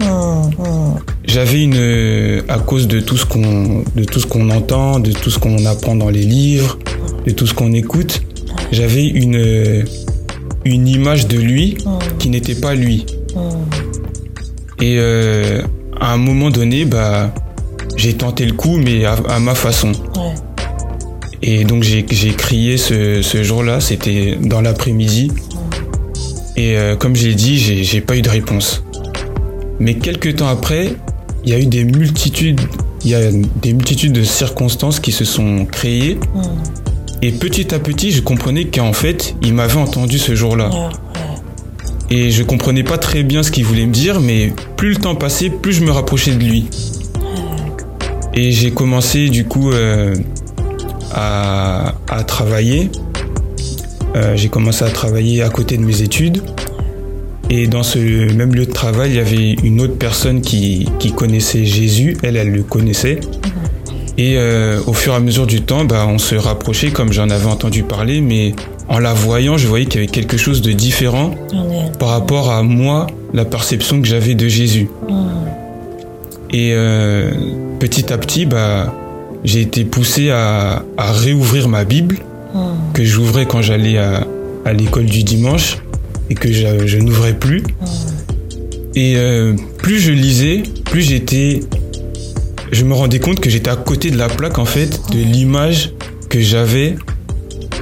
J'avais 1.26 1.64
une 1.64 1.74
euh, 1.76 2.42
à 2.48 2.60
cause 2.60 2.88
de 2.88 3.00
tout 3.00 3.18
ce 3.18 3.26
qu'on 3.26 3.84
de 3.96 4.04
tout 4.04 4.20
ce 4.20 4.28
qu'on 4.28 4.52
entend, 4.52 5.00
de 5.00 5.12
tout 5.12 5.32
ce 5.32 5.40
qu'on 5.40 5.66
apprend 5.66 5.96
dans 5.96 6.12
les 6.12 6.22
livres, 6.22 6.78
de 7.26 7.32
tout 7.32 7.48
ce 7.48 7.56
qu'on 7.56 7.74
écoute, 7.74 8.22
j'avais 8.72 9.06
une 9.08 9.38
euh, 9.38 9.84
une 10.66 10.88
image 10.88 11.28
de 11.28 11.40
lui 11.40 11.76
qui 12.20 12.30
n'était 12.30 12.54
pas 12.56 12.76
lui. 12.76 13.08
Et 14.80 14.98
euh, 15.00 15.62
à 16.00 16.14
un 16.14 16.18
moment 16.18 16.52
donné, 16.52 16.86
bah 16.86 17.34
j'ai 17.98 18.14
tenté 18.14 18.46
le 18.46 18.54
coup, 18.54 18.78
mais 18.78 19.04
à, 19.06 19.14
à 19.30 19.40
ma 19.40 19.56
façon. 19.56 19.94
Et 21.42 21.64
donc 21.64 21.84
j'ai 21.84 22.06
j'ai 22.10 22.34
crié 22.34 22.78
ce, 22.78 23.22
ce 23.22 23.44
jour-là, 23.44 23.80
c'était 23.80 24.38
dans 24.42 24.62
l'après-midi. 24.62 25.32
Et 26.56 26.78
euh, 26.78 26.96
comme 26.96 27.16
j'ai 27.16 27.34
dit, 27.34 27.58
j'ai 27.58 27.84
j'ai 27.84 28.02
pas 28.02 28.16
eu 28.16 28.22
de 28.22 28.30
réponse. 28.30 28.84
Mais 29.80 29.96
quelques 29.96 30.38
temps 30.38 30.48
après, 30.48 30.96
il 31.44 31.52
y 31.52 31.54
a 31.54 31.60
eu 31.60 31.66
des 31.66 31.84
multitudes 31.84 32.62
il 33.06 33.12
y 33.12 33.16
a 33.16 33.32
des 33.62 33.74
multitudes 33.74 34.14
de 34.14 34.24
circonstances 34.24 35.00
qui 35.00 35.12
se 35.12 35.26
sont 35.26 35.66
créées. 35.66 36.16
Hmm. 36.34 36.42
Et 37.22 37.32
petit 37.32 37.74
à 37.74 37.80
petit, 37.80 38.12
je 38.12 38.22
comprenais 38.22 38.66
qu'en 38.66 38.94
fait, 38.94 39.36
il 39.44 39.54
m'avait 39.54 39.80
entendu 39.80 40.18
ce 40.18 40.36
jour-là. 40.36 40.70
Ouais. 40.70 40.90
Et 42.10 42.32
je 42.32 42.44
comprenais 42.44 42.84
pas 42.84 42.98
très 42.98 43.24
bien 43.24 43.44
ce 43.44 43.52
qu'il 43.52 43.64
voulait 43.64 43.86
me 43.86 43.92
dire, 43.92 44.20
mais 44.20 44.54
plus 44.76 44.90
le 44.90 44.96
temps 44.96 45.16
passait, 45.16 45.50
plus 45.50 45.74
je 45.74 45.84
me 45.84 45.92
rapprochais 45.92 46.32
de 46.32 46.44
lui. 46.44 46.66
Et 48.34 48.52
j'ai 48.52 48.72
commencé 48.72 49.30
du 49.30 49.46
coup 49.46 49.72
euh, 49.72 50.16
à, 51.14 51.96
à 52.08 52.24
travailler. 52.24 52.90
Euh, 54.16 54.36
j'ai 54.36 54.50
commencé 54.50 54.84
à 54.86 54.90
travailler 54.90 55.42
à 55.44 55.50
côté 55.50 55.78
de 55.78 55.84
mes 55.84 56.02
études. 56.02 56.42
Et 57.50 57.68
dans 57.68 57.84
ce 57.84 58.00
même 58.34 58.56
lieu 58.56 58.66
de 58.66 58.72
travail, 58.72 59.12
il 59.12 59.16
y 59.18 59.20
avait 59.20 59.54
une 59.64 59.82
autre 59.82 59.98
personne 59.98 60.42
qui, 60.42 60.90
qui 61.00 61.12
connaissait 61.12 61.66
Jésus. 61.66 62.18
Elle, 62.24 62.38
elle 62.38 62.52
le 62.52 62.64
connaissait. 62.64 63.20
Et 64.18 64.36
euh, 64.38 64.80
au 64.88 64.94
fur 64.94 65.14
et 65.14 65.16
à 65.18 65.20
mesure 65.20 65.46
du 65.46 65.62
temps, 65.62 65.84
bah, 65.84 66.06
on 66.08 66.18
se 66.18 66.36
rapprochait 66.36 66.92
comme 66.92 67.12
j'en 67.12 67.30
avais 67.30 67.48
entendu 67.48 67.84
parler, 67.84 68.22
mais 68.22 68.54
en 68.88 69.00
la 69.00 69.14
voyant, 69.14 69.58
je 69.58 69.68
voyais 69.68 69.86
qu'il 69.86 70.02
y 70.02 70.04
avait 70.04 70.12
quelque 70.12 70.38
chose 70.38 70.62
de 70.62 70.72
différent 70.72 71.32
par 72.00 72.10
rapport 72.10 72.52
à 72.52 72.64
moi, 72.64 73.08
la 73.34 73.44
perception 73.44 74.02
que 74.02 74.08
j'avais 74.08 74.34
de 74.34 74.48
Jésus. 74.48 74.90
Hmm. 75.10 75.28
Et 76.52 76.72
euh, 76.74 77.32
petit 77.80 78.14
à 78.14 78.18
petit, 78.18 78.46
bah, 78.46 78.94
j'ai 79.46 79.62
été 79.62 79.86
poussé 79.86 80.32
à, 80.32 80.84
à 80.98 81.12
réouvrir 81.14 81.70
ma 81.70 81.86
Bible, 81.86 82.18
que 82.94 83.04
j'ouvrais 83.04 83.46
quand 83.46 83.62
j'allais 83.62 83.98
à, 83.98 84.26
à 84.66 84.74
l'école 84.74 85.06
du 85.06 85.24
dimanche, 85.24 85.78
et 86.30 86.34
que 86.34 86.52
je, 86.52 86.98
n'ouvrais 86.98 87.34
plus. 87.34 87.64
Et 88.96 89.16
euh, 89.18 89.54
plus 89.78 90.00
je 90.00 90.12
lisais, 90.12 90.64
plus 90.86 91.02
j'étais... 91.02 91.62
Je 92.72 92.84
me 92.84 92.94
rendais 92.94 93.20
compte 93.20 93.40
que 93.40 93.50
j'étais 93.50 93.70
à 93.70 93.76
côté 93.76 94.10
de 94.10 94.18
la 94.18 94.28
plaque, 94.28 94.58
en 94.58 94.66
fait, 94.66 95.00
de 95.12 95.20
l'image 95.20 95.94
que 96.30 96.42
j'avais 96.42 96.96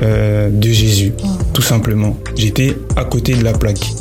euh, 0.02 0.50
de 0.50 0.70
Jésus, 0.70 1.14
tout 1.54 1.62
simplement. 1.62 2.18
J'étais 2.36 2.76
à 2.98 3.06
côté 3.06 3.34
de 3.36 3.44
la 3.44 3.54
plaque. 3.54 3.94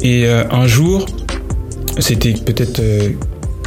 Et 0.00 0.24
euh, 0.24 0.44
un 0.50 0.66
jour, 0.66 1.04
c'était 1.98 2.32
peut-être 2.32 2.80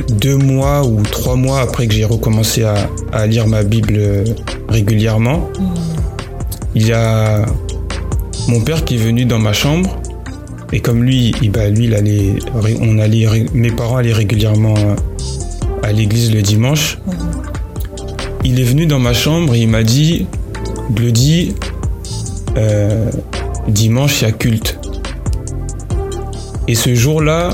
deux 0.09 0.37
mois 0.37 0.85
ou 0.85 1.01
trois 1.03 1.35
mois 1.35 1.61
après 1.61 1.87
que 1.87 1.93
j'ai 1.93 2.05
recommencé 2.05 2.63
à, 2.63 3.27
lire 3.27 3.47
ma 3.47 3.63
Bible 3.63 4.23
régulièrement, 4.67 5.49
il 6.75 6.87
y 6.87 6.93
a 6.93 7.45
mon 8.47 8.61
père 8.61 8.85
qui 8.85 8.95
est 8.95 8.99
venu 8.99 9.25
dans 9.25 9.39
ma 9.39 9.53
chambre. 9.53 9.99
Et 10.71 10.79
comme 10.81 11.03
lui, 11.03 11.33
il, 11.41 11.51
bah, 11.51 11.67
lui, 11.67 11.91
on 12.81 12.99
allait, 12.99 13.27
mes 13.53 13.71
parents 13.71 13.97
allaient 13.97 14.13
régulièrement 14.13 14.75
à 15.83 15.91
l'église 15.91 16.31
le 16.33 16.41
dimanche. 16.41 16.99
Il 18.43 18.59
est 18.59 18.63
venu 18.63 18.85
dans 18.85 18.99
ma 18.99 19.13
chambre 19.13 19.55
et 19.55 19.61
il 19.61 19.67
m'a 19.67 19.83
dit, 19.83 20.27
Glody, 20.93 21.55
euh, 22.57 23.09
dimanche 23.67 24.21
il 24.21 24.25
y 24.25 24.27
a 24.27 24.31
culte. 24.31 24.79
Et 26.67 26.75
ce 26.75 26.93
jour-là, 26.93 27.49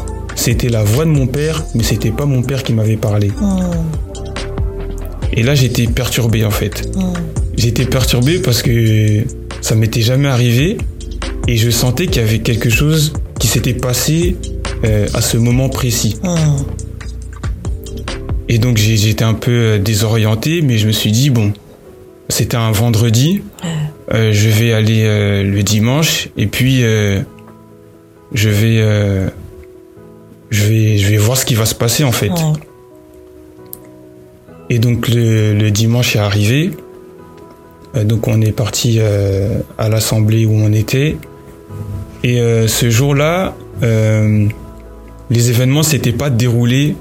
c'était 0.46 0.70
la 0.70 0.84
voix 0.84 1.06
de 1.06 1.10
mon 1.10 1.26
père, 1.26 1.64
mais 1.74 1.82
c'était 1.82 2.12
pas 2.12 2.28
mon 2.28 2.44
père 2.44 2.62
qui 2.62 2.72
m'avait 2.72 2.98
parlé. 2.98 3.30
Hmm. 3.30 3.62
Et 5.34 5.42
là, 5.42 5.56
j'étais 5.56 5.88
perturbé 5.88 6.46
en 6.46 6.52
fait. 6.52 6.96
Hmm. 6.96 7.14
J'étais 7.58 7.86
perturbé 7.86 8.38
parce 8.38 8.62
que 8.62 9.24
ça 9.62 9.74
m'était 9.74 10.02
jamais 10.02 10.28
arrivé 10.28 10.78
et 11.48 11.58
je 11.58 11.72
sentais 11.72 12.06
qu'il 12.06 12.22
y 12.22 12.26
avait 12.26 12.40
quelque 12.40 12.70
chose 12.70 13.14
qui 13.40 13.48
s'était 13.48 13.74
passé 13.74 14.36
euh, 14.84 15.08
à 15.16 15.22
ce 15.22 15.38
moment 15.38 15.68
précis. 15.68 16.18
Hmm. 16.22 16.58
Et 18.48 18.60
donc 18.60 18.78
j'étais 18.78 19.24
un 19.24 19.34
peu 19.34 19.52
euh, 19.52 19.78
désorienté, 19.80 20.62
mais 20.62 20.78
je 20.78 20.86
me 20.86 20.92
suis 20.92 21.12
dit 21.12 21.32
bon, 21.32 21.54
c'était 22.30 22.58
un 22.58 22.72
vendredi, 22.72 23.42
euh, 24.14 24.32
je 24.32 24.50
vais 24.50 24.74
aller 24.74 25.06
euh, 25.06 25.42
le 25.42 25.64
dimanche 25.64 26.30
et 26.38 26.46
puis 26.46 26.82
je 26.82 28.50
vais 28.50 29.32
je 30.56 30.64
vais 30.66 30.98
je 30.98 31.08
vais 31.10 31.18
voir 31.18 31.38
ce 31.38 31.46
qui 31.46 31.56
va 31.56 31.66
se 31.66 31.76
passer 31.76 32.04
en 32.04 32.12
fait. 32.12 32.30
Ouais. 32.30 32.54
Et 34.70 34.80
donc 34.80 35.08
le, 35.10 35.54
le 35.54 35.72
dimanche 35.72 36.16
est 36.16 36.20
arrivé. 36.20 36.72
Euh, 37.96 38.04
donc 38.04 38.28
on 38.28 38.42
est 38.42 38.52
parti 38.52 38.98
euh, 39.00 39.60
à 39.78 39.90
l'assemblée 39.90 40.46
où 40.46 40.54
on 40.54 40.72
était. 40.74 41.18
Et 42.24 42.40
euh, 42.42 42.68
ce 42.68 42.90
jour-là, 42.90 43.54
euh, 43.84 44.48
les 45.30 45.50
événements 45.50 45.84
s'étaient 45.84 46.12
pas 46.14 46.30
déroulés 46.30 46.96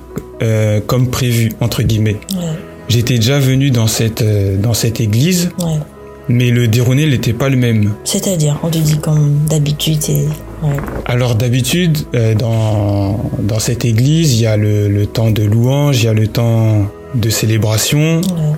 comme 0.87 1.09
prévu 1.09 1.53
entre 1.61 1.83
guillemets. 1.83 2.19
Ouais. 2.37 2.45
J'étais 2.89 3.15
déjà 3.17 3.39
venu 3.39 3.71
dans 3.71 3.87
cette 3.87 4.23
dans 4.61 4.75
cette 4.75 5.01
église, 5.01 5.49
Ouais. 5.59 5.79
mais 6.29 6.51
le 6.51 6.69
déroulé 6.69 7.07
n'était 7.09 7.33
pas 7.33 7.49
le 7.49 7.57
même. 7.57 7.95
C'est-à-dire, 8.05 8.59
on 8.63 8.69
te 8.69 8.77
dit 8.77 8.99
comme 8.99 9.39
d'habitude, 9.49 10.03
c'est. 10.03 10.27
Alors 11.07 11.35
d'habitude, 11.35 11.99
euh, 12.15 12.35
dans, 12.35 13.21
dans 13.41 13.59
cette 13.59 13.85
église, 13.85 14.35
il 14.35 14.43
y 14.43 14.47
a 14.47 14.57
le, 14.57 14.89
le 14.89 15.07
temps 15.07 15.31
de 15.31 15.43
louange, 15.43 16.03
il 16.03 16.07
y 16.07 16.09
a 16.09 16.13
le 16.15 16.27
temps 16.29 16.87
de 17.15 17.31
célébration. 17.31 18.21
Ouais. 18.21 18.57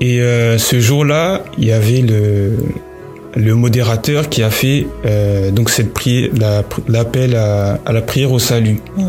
Et 0.00 0.20
euh, 0.20 0.58
ce 0.58 0.80
jour-là, 0.80 1.44
il 1.58 1.64
y 1.66 1.72
avait 1.72 2.00
le, 2.02 2.56
le 3.36 3.54
modérateur 3.54 4.28
qui 4.28 4.42
a 4.42 4.50
fait 4.50 4.86
euh, 5.04 5.50
donc 5.50 5.70
cette 5.70 5.92
prière, 5.92 6.30
la- 6.38 6.64
l'appel 6.88 7.36
à, 7.36 7.78
à 7.84 7.92
la 7.92 8.00
prière 8.02 8.32
au 8.32 8.38
salut. 8.38 8.80
Hmm. 8.96 9.04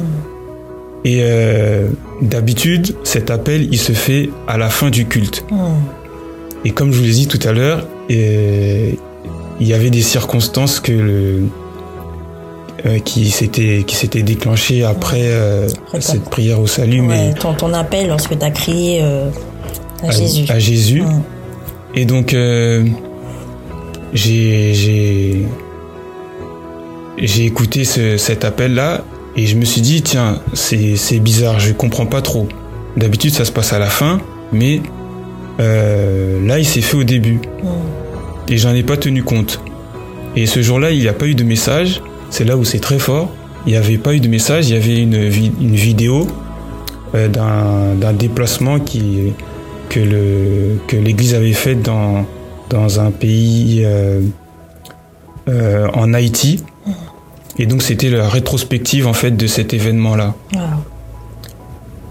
Et 1.04 1.20
euh, 1.22 1.88
d'habitude, 2.22 2.96
cet 3.04 3.32
appel, 3.32 3.68
il 3.72 3.80
se 3.80 3.94
fait 3.94 4.30
à 4.48 4.58
la 4.58 4.70
fin 4.70 4.90
du 4.90 5.06
culte. 5.06 5.44
Hmm. 5.50 5.80
Et 6.66 6.72
comme 6.72 6.92
je 6.92 6.98
vous 7.00 7.06
l'ai 7.06 7.12
dit 7.12 7.28
tout 7.28 7.40
à 7.48 7.52
l'heure, 7.54 7.88
il 8.10 8.98
y 9.68 9.74
avait 9.74 9.90
des 9.90 10.02
circonstances 10.02 10.80
que 10.80 10.92
le, 10.92 11.44
euh, 12.86 13.00
qui 13.00 13.30
s'étaient 13.30 13.84
qui 13.86 13.96
s'étaient 13.96 14.24
déclenchées 14.24 14.84
après 14.84 15.22
euh, 15.24 15.68
cette 16.00 16.24
prière 16.30 16.60
au 16.60 16.68
salut, 16.68 17.02
mais 17.02 17.30
Ouais, 17.30 17.34
ton, 17.36 17.54
ton 17.54 17.74
appel 17.74 18.08
lorsque 18.08 18.38
tu 18.38 18.44
as 18.46 18.52
crié 18.52 19.00
euh, 19.04 19.30
à, 20.04 20.08
à, 20.08 20.12
Jésus. 20.12 20.46
à 20.50 20.60
Jésus. 20.60 21.02
Hmm. 21.02 21.22
Et 21.94 22.06
donc, 22.06 22.36
j'ai, 24.14 24.74
j'ai, 27.18 27.46
écouté 27.46 27.84
ce- 27.84 28.18
cet 28.18 28.46
appel-là 28.46 29.04
et 29.36 29.46
je 29.46 29.56
me 29.58 29.66
suis 29.66 29.82
dit, 29.82 30.02
tiens, 30.02 30.40
c'est, 30.54 30.96
c'est 30.96 31.20
bizarre, 31.20 31.60
je 31.60 31.74
comprends 31.74 32.06
pas 32.06 32.22
trop. 32.22 32.48
D'habitude, 32.98 33.34
ça 33.34 33.46
se 33.46 33.52
passe 33.52 33.74
à 33.74 33.80
la 33.80 33.88
fin, 33.88 34.20
mais 34.52 34.82
là, 35.60 36.58
il 36.60 36.66
s'est 36.66 36.82
fait 36.82 36.98
au 36.98 37.04
début. 37.04 37.40
Hmm. 37.64 37.68
Et 38.50 38.58
j'en 38.58 38.74
ai 38.74 38.84
pas 38.84 38.98
tenu 38.98 39.24
compte. 39.24 39.62
Et 40.36 40.46
ce 40.46 40.62
jour-là, 40.62 40.92
il 40.92 41.00
n'y 41.00 41.08
a 41.08 41.14
pas 41.14 41.28
eu 41.28 41.36
de 41.36 41.44
message. 41.44 42.02
C'est 42.32 42.46
là 42.46 42.58
où 42.58 42.64
c'est 42.64 42.80
très 42.80 42.98
fort. 42.98 43.30
Il 43.68 43.74
n'y 43.74 43.78
avait 43.78 44.00
pas 44.00 44.16
eu 44.16 44.20
de 44.20 44.28
message, 44.28 44.70
il 44.70 44.74
y 44.74 44.78
avait 44.78 44.98
une, 44.98 45.14
une 45.14 45.76
vidéo 45.76 46.26
euh, 47.14 47.28
d'un, 47.28 48.14
déplacement 48.14 48.80
qui, 48.80 49.34
que, 49.90 50.00
le, 50.00 50.80
que 50.88 50.96
l'Église 50.96 51.36
avait 51.36 51.54
fait 51.54 51.76
dans, 51.76 52.26
dans 52.70 53.00
un 53.00 53.12
pays 53.12 53.84
euh, 53.86 54.22
euh, 55.48 55.88
en 55.94 56.14
Haïti. 56.14 56.64
Et 57.60 57.66
donc 57.68 57.84
c'était 57.84 58.10
la 58.10 58.28
rétrospective 58.28 59.06
en 59.06 59.14
fait 59.14 59.32
de 59.32 59.46
cet 59.46 59.74
événement-là. 59.74 60.34
Wow. 60.54 60.62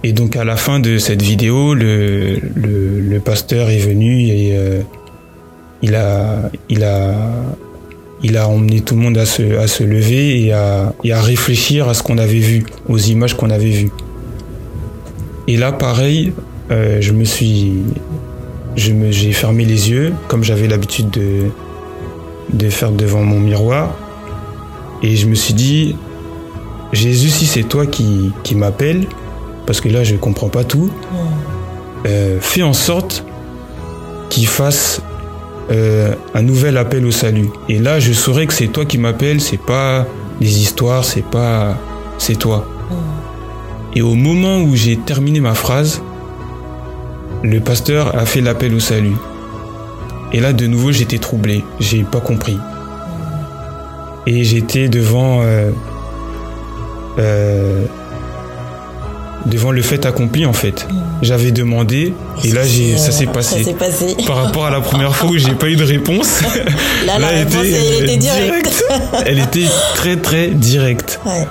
Et 0.02 0.12
donc 0.12 0.36
à 0.36 0.44
la 0.44 0.56
fin 0.56 0.80
de 0.80 0.98
cette 0.98 1.22
vidéo, 1.22 1.74
le, 1.74 2.36
le, 2.54 3.00
le 3.00 3.20
pasteur 3.20 3.70
est 3.70 3.78
venu 3.78 4.26
et 4.28 4.56
euh, 4.56 4.82
il 5.82 5.94
a 5.94 6.50
il 6.68 6.84
a 6.84 7.14
il 8.22 8.36
a 8.36 8.48
emmené 8.48 8.80
tout 8.80 8.94
le 8.94 9.00
monde 9.00 9.18
à 9.18 9.26
se 9.26 9.58
à 9.58 9.66
se 9.66 9.82
lever 9.82 10.44
et 10.44 10.52
à, 10.52 10.92
et 11.04 11.12
à 11.12 11.20
réfléchir 11.20 11.88
à 11.88 11.94
ce 11.94 12.02
qu'on 12.02 12.18
avait 12.18 12.38
vu, 12.38 12.64
aux 12.88 12.98
images 12.98 13.36
qu'on 13.36 13.50
avait 13.50 13.70
vues. 13.70 13.90
Et 15.48 15.56
là 15.56 15.72
pareil, 15.72 16.32
euh, 16.70 16.98
je 17.00 17.12
me 17.12 17.24
suis 17.24 17.72
je 18.76 18.92
me 18.92 19.10
j'ai 19.10 19.32
fermé 19.32 19.64
les 19.64 19.90
yeux 19.90 20.12
comme 20.28 20.44
j'avais 20.44 20.68
l'habitude 20.68 21.10
de 21.10 21.50
de 22.52 22.68
faire 22.68 22.92
devant 22.92 23.22
mon 23.22 23.40
miroir 23.40 23.96
et 25.02 25.16
je 25.16 25.26
me 25.26 25.34
suis 25.34 25.54
dit 25.54 25.96
Jésus 26.92 27.30
si 27.30 27.46
c'est 27.46 27.62
toi 27.62 27.86
qui 27.86 28.32
qui 28.42 28.54
m'appelles 28.54 29.06
parce 29.66 29.80
que 29.80 29.88
là 29.88 30.04
je 30.04 30.16
comprends 30.16 30.48
pas 30.48 30.64
tout. 30.64 30.90
Euh, 32.06 32.38
fais 32.40 32.62
en 32.62 32.72
sorte 32.72 33.24
qu'il 34.30 34.46
fasse 34.46 35.02
euh, 35.70 36.14
un 36.34 36.42
nouvel 36.42 36.76
appel 36.76 37.04
au 37.06 37.10
salut. 37.10 37.48
Et 37.68 37.78
là 37.78 38.00
je 38.00 38.12
saurai 38.12 38.46
que 38.46 38.52
c'est 38.52 38.68
toi 38.68 38.84
qui 38.84 38.98
m'appelles, 38.98 39.40
c'est 39.40 39.60
pas 39.60 40.06
des 40.40 40.60
histoires, 40.60 41.04
c'est 41.04 41.24
pas 41.24 41.76
c'est 42.18 42.36
toi. 42.36 42.66
Et 43.94 44.02
au 44.02 44.14
moment 44.14 44.58
où 44.58 44.76
j'ai 44.76 44.96
terminé 44.96 45.40
ma 45.40 45.54
phrase, 45.54 46.02
le 47.42 47.60
pasteur 47.60 48.16
a 48.16 48.26
fait 48.26 48.40
l'appel 48.40 48.74
au 48.74 48.80
salut. 48.80 49.16
Et 50.32 50.40
là 50.40 50.52
de 50.52 50.66
nouveau 50.66 50.92
j'étais 50.92 51.18
troublé, 51.18 51.64
j'ai 51.78 52.04
pas 52.04 52.20
compris. 52.20 52.58
Et 54.26 54.44
j'étais 54.44 54.88
devant 54.88 55.40
euh, 55.42 55.70
euh, 57.18 57.84
devant 59.46 59.72
le 59.72 59.82
fait 59.82 60.06
accompli 60.06 60.46
en 60.46 60.52
fait. 60.52 60.86
J'avais 61.22 61.52
demandé 61.52 62.14
et 62.44 62.52
là 62.52 62.64
j'ai 62.64 62.96
ça 62.96 63.10
s'est 63.10 63.26
passé. 63.26 63.64
Ça 63.64 63.72
passé. 63.72 64.16
Par 64.26 64.36
rapport 64.36 64.66
à 64.66 64.70
la 64.70 64.80
première 64.80 65.14
fois 65.14 65.30
où 65.30 65.38
j'ai 65.38 65.54
pas 65.54 65.68
eu 65.68 65.76
de 65.76 65.84
réponse. 65.84 66.40
là, 67.06 67.18
la 67.18 67.28
réponse 67.28 67.64
elle 67.64 68.04
était 68.04 68.16
directe. 68.16 68.84
elle 69.26 69.38
était 69.38 69.66
très 69.94 70.16
très 70.16 70.48
directe. 70.48 71.20
Ouais. 71.26 71.46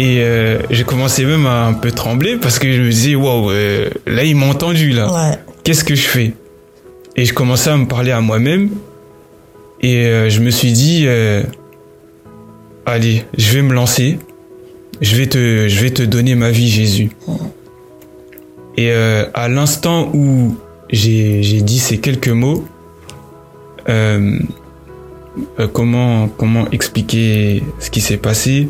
Et 0.00 0.20
euh, 0.20 0.60
j'ai 0.70 0.84
commencé 0.84 1.24
même 1.24 1.46
à 1.46 1.64
un 1.66 1.72
peu 1.72 1.90
trembler 1.90 2.36
parce 2.36 2.58
que 2.58 2.72
je 2.72 2.80
me 2.80 2.90
disais 2.90 3.14
waouh 3.14 3.50
euh, 3.50 3.90
là 4.06 4.24
il 4.24 4.36
m'a 4.36 4.46
entendu 4.46 4.90
là. 4.90 5.12
Ouais. 5.12 5.38
Qu'est-ce 5.64 5.84
que 5.84 5.94
je 5.94 6.06
fais? 6.06 6.32
Et 7.16 7.24
je 7.24 7.34
commençais 7.34 7.70
à 7.70 7.76
me 7.76 7.86
parler 7.86 8.12
à 8.12 8.20
moi-même 8.20 8.70
et 9.80 10.06
euh, 10.06 10.30
je 10.30 10.40
me 10.40 10.50
suis 10.50 10.72
dit 10.72 11.04
euh, 11.06 11.42
allez 12.86 13.24
je 13.36 13.52
vais 13.52 13.62
me 13.62 13.74
lancer 13.74 14.18
je 15.00 15.16
vais 15.16 15.26
te, 15.26 15.68
je 15.68 15.80
vais 15.80 15.90
te 15.90 16.02
donner 16.02 16.34
ma 16.34 16.50
vie, 16.50 16.68
Jésus. 16.68 17.10
Et 18.76 18.92
euh, 18.92 19.26
à 19.34 19.48
l'instant 19.48 20.08
où 20.14 20.56
j'ai, 20.90 21.42
j'ai 21.42 21.62
dit 21.62 21.80
ces 21.80 21.98
quelques 21.98 22.28
mots, 22.28 22.64
euh, 23.88 24.38
euh, 25.58 25.66
comment, 25.66 26.28
comment 26.28 26.70
expliquer 26.70 27.64
ce 27.80 27.90
qui 27.90 28.00
s'est 28.00 28.18
passé? 28.18 28.68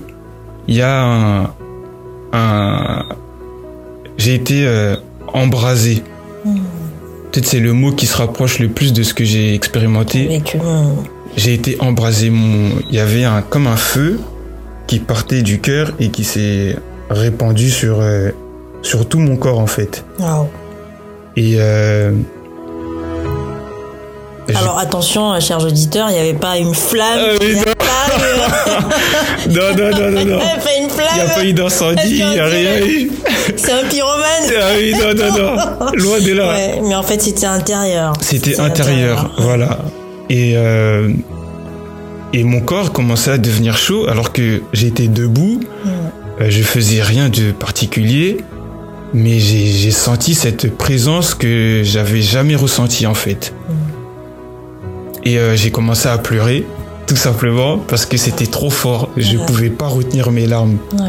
Il 0.66 0.76
y 0.76 0.82
a 0.82 1.02
un, 1.02 1.50
un 2.32 3.04
j'ai 4.16 4.35
été 4.35 4.66
embrasé. 5.32 6.02
Peut-être 7.30 7.47
c'est 7.47 7.61
le 7.61 7.73
mot 7.73 7.92
qui 7.92 8.06
se 8.06 8.16
rapproche 8.16 8.58
le 8.58 8.68
plus 8.68 8.92
de 8.92 9.02
ce 9.02 9.14
que 9.14 9.25
j'ai 9.25 9.54
expérimenté. 9.54 10.42
J'ai 11.37 11.54
été 11.54 11.76
embrasé. 11.80 12.30
Mon, 12.30 12.70
il 12.88 12.94
y 12.94 12.99
avait 12.99 13.25
un 13.25 13.42
comme 13.42 13.66
un 13.66 13.76
feu 13.76 14.18
qui 14.88 14.99
partait 14.99 15.42
du 15.42 15.61
cœur 15.61 15.92
et 16.00 16.09
qui 16.09 16.25
s'est 16.25 16.75
répandu 17.11 17.71
sur, 17.71 18.00
euh, 18.00 18.30
sur 18.83 19.07
tout 19.09 19.21
mon 19.21 19.37
corps 19.37 19.61
en 19.61 19.68
fait. 19.68 20.04
Wow. 20.18 20.49
Et 21.37 21.57
euh, 21.59 22.11
alors 24.54 24.78
attention, 24.78 25.38
chers 25.40 25.62
auditeurs, 25.62 26.09
il 26.09 26.14
n'y 26.14 26.21
avait 26.21 26.38
pas 26.38 26.57
une 26.57 26.75
flamme. 26.75 27.21
Ah, 27.21 27.35
oui, 27.40 27.54
non. 27.54 27.62
Pas, 27.78 28.80
non, 29.49 29.76
non, 29.76 30.25
non. 30.25 30.40
Il 31.11 31.14
n'y 31.14 31.21
a 31.21 31.35
pas 31.35 31.45
eu 31.45 31.52
d'incendie, 31.52 32.18
il 32.18 32.28
n'y 32.30 32.38
a 32.38 32.47
rien 32.47 32.78
eu. 32.87 33.11
C'est 33.57 33.73
un 33.73 33.85
pyromane. 33.88 34.25
Ah 34.61 34.73
oui, 34.78 34.92
non, 34.92 35.14
non, 35.14 35.33
non. 35.33 35.92
Loin 35.95 36.21
de 36.21 36.33
là. 36.33 36.49
Ouais, 36.49 36.80
mais 36.83 36.95
en 36.95 37.02
fait, 37.02 37.21
c'était 37.21 37.47
intérieur. 37.47 38.12
C'était 38.21 38.59
intérieur, 38.61 39.18
intérieur, 39.18 39.35
voilà. 39.38 39.78
Et, 40.30 40.52
euh, 40.57 41.11
et 42.32 42.44
mon 42.44 42.61
corps 42.61 42.92
commençait 42.92 43.30
à 43.32 43.38
devenir 43.38 43.76
chaud 43.76 44.06
alors 44.08 44.32
que 44.32 44.62
j'étais 44.73 45.08
debout. 45.08 45.61
Mm. 45.85 45.88
Euh, 46.40 46.47
je 46.50 46.62
faisais 46.62 47.02
rien 47.02 47.28
de 47.28 47.52
particulier. 47.52 48.38
Mais 49.14 49.38
j'ai 49.38 49.90
senti 49.90 50.35
cette 50.35 50.76
présence 50.76 51.35
que 51.35 51.80
j'avais 51.82 52.20
jamais 52.20 52.56
ressentie 52.56 53.06
en 53.06 53.14
fait. 53.14 53.54
Mm. 53.68 53.73
Et 55.25 55.38
euh, 55.38 55.56
j'ai 55.56 55.70
commencé 55.70 56.08
à 56.08 56.18
pleurer, 56.18 56.66
tout 57.06 57.16
simplement, 57.16 57.78
parce 57.78 58.04
que 58.06 58.16
c'était 58.18 58.47
trop 58.47 58.68
fort. 58.70 59.08
Je 59.16 59.37
Ouais. 59.38 59.47
pouvais 59.47 59.70
pas 59.70 59.87
retenir 59.88 60.30
mes 60.30 60.47
larmes. 60.47 60.76
Ouais. 60.92 61.06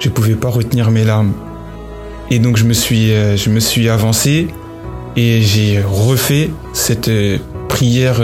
Je 0.00 0.08
pouvais 0.08 0.34
pas 0.34 0.48
retenir 0.48 0.90
mes 0.90 1.04
larmes. 1.04 1.32
Et 2.30 2.38
donc 2.38 2.56
je 2.56 2.64
me 2.64 2.72
suis, 2.72 3.12
euh, 3.12 3.36
je 3.36 3.50
me 3.50 3.60
suis 3.60 3.88
avancé 3.90 4.48
et 5.16 5.42
j'ai 5.42 5.80
refait 5.82 6.50
cette 6.72 7.10
prière, 7.68 8.20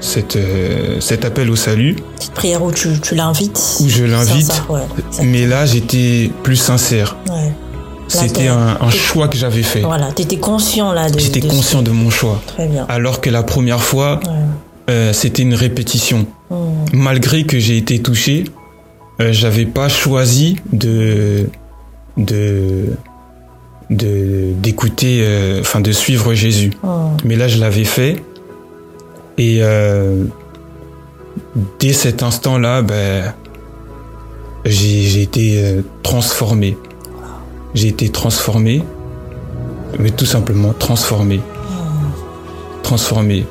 cette, 0.00 0.36
euh, 0.36 1.00
cet 1.00 1.24
appel 1.24 1.50
au 1.50 1.56
salut, 1.56 1.96
Petite 2.16 2.32
prière 2.32 2.62
où 2.62 2.72
tu, 2.72 2.88
tu 3.00 3.14
l'invites. 3.14 3.60
où 3.80 3.88
je 3.88 4.04
l'invite. 4.04 4.62
Ouais. 4.68 4.80
Mais 5.22 5.46
là, 5.46 5.64
j'étais 5.64 6.30
plus 6.42 6.56
sincère. 6.56 7.16
Ouais. 7.30 7.52
C'était 8.08 8.48
un, 8.48 8.90
choix 8.90 9.28
que 9.28 9.38
j'avais 9.38 9.62
fait. 9.62 9.80
Voilà, 9.80 10.12
t'étais 10.12 10.36
conscient 10.36 10.92
là 10.92 11.08
de. 11.08 11.18
J'étais 11.18 11.40
conscient 11.40 11.80
de 11.82 11.90
mon 11.92 12.10
choix. 12.10 12.42
Très 12.46 12.66
bien. 12.66 12.84
Alors 12.90 13.22
que 13.22 13.30
la 13.30 13.42
première 13.42 13.80
fois, 13.82 14.20
Ouais. 14.26 14.32
euh, 14.90 15.12
c'était 15.14 15.42
une 15.42 15.54
répétition. 15.54 16.26
Mm. 16.50 16.56
Malgré 16.92 17.44
que 17.44 17.58
j'ai 17.58 17.78
été 17.78 18.02
touché, 18.02 18.44
euh, 19.20 19.32
j'avais 19.32 19.64
pas 19.64 19.88
choisi 19.88 20.56
de 20.74 21.46
de 22.18 22.88
de 23.88 24.52
d'écouter, 24.60 25.20
euh, 25.22 25.60
enfin 25.62 25.80
de 25.80 25.92
suivre 25.92 26.34
Jésus. 26.34 26.72
Mm. 26.82 26.88
Mais 27.24 27.36
là, 27.36 27.48
je 27.48 27.58
l'avais 27.58 27.84
fait. 27.84 28.16
Et 29.38 29.58
euh, 29.62 30.24
dès 31.78 31.92
cet 31.92 32.22
instant-là, 32.22 32.82
ben, 32.82 33.32
j'ai 34.64 35.22
été 35.22 35.64
euh, 35.64 35.82
transformé. 36.02 36.76
J'ai 37.74 37.88
été 37.88 38.10
transformé, 38.10 38.82
mais 39.98 40.10
tout 40.10 40.26
simplement 40.26 40.74
transformé. 40.78 41.40
Transformé. 42.82 43.46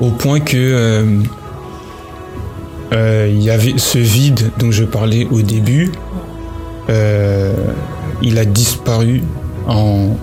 Au 0.00 0.10
point 0.10 0.40
que 0.40 1.04
euh, 2.92 3.32
y 3.32 3.50
avait 3.50 3.78
ce 3.78 3.98
vide 3.98 4.50
dont 4.58 4.72
je 4.72 4.84
parlais 4.84 5.26
au 5.30 5.40
début. 5.42 5.92
il 8.22 8.38
a 8.38 8.44
disparu 8.44 9.22
en 9.66 10.16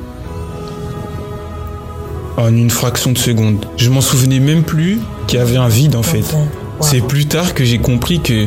en 2.37 2.55
une 2.55 2.69
fraction 2.69 3.11
de 3.11 3.17
seconde. 3.17 3.65
Je 3.77 3.89
m'en 3.89 4.01
souvenais 4.01 4.39
même 4.39 4.63
plus 4.63 4.99
qu'il 5.27 5.39
y 5.39 5.41
avait 5.41 5.57
un 5.57 5.67
vide 5.67 5.95
en 5.95 6.03
fait. 6.03 6.33
Wow. 6.33 6.47
C'est 6.79 7.01
plus 7.01 7.25
tard 7.25 7.53
que 7.53 7.63
j'ai 7.63 7.79
compris 7.79 8.19
que 8.21 8.45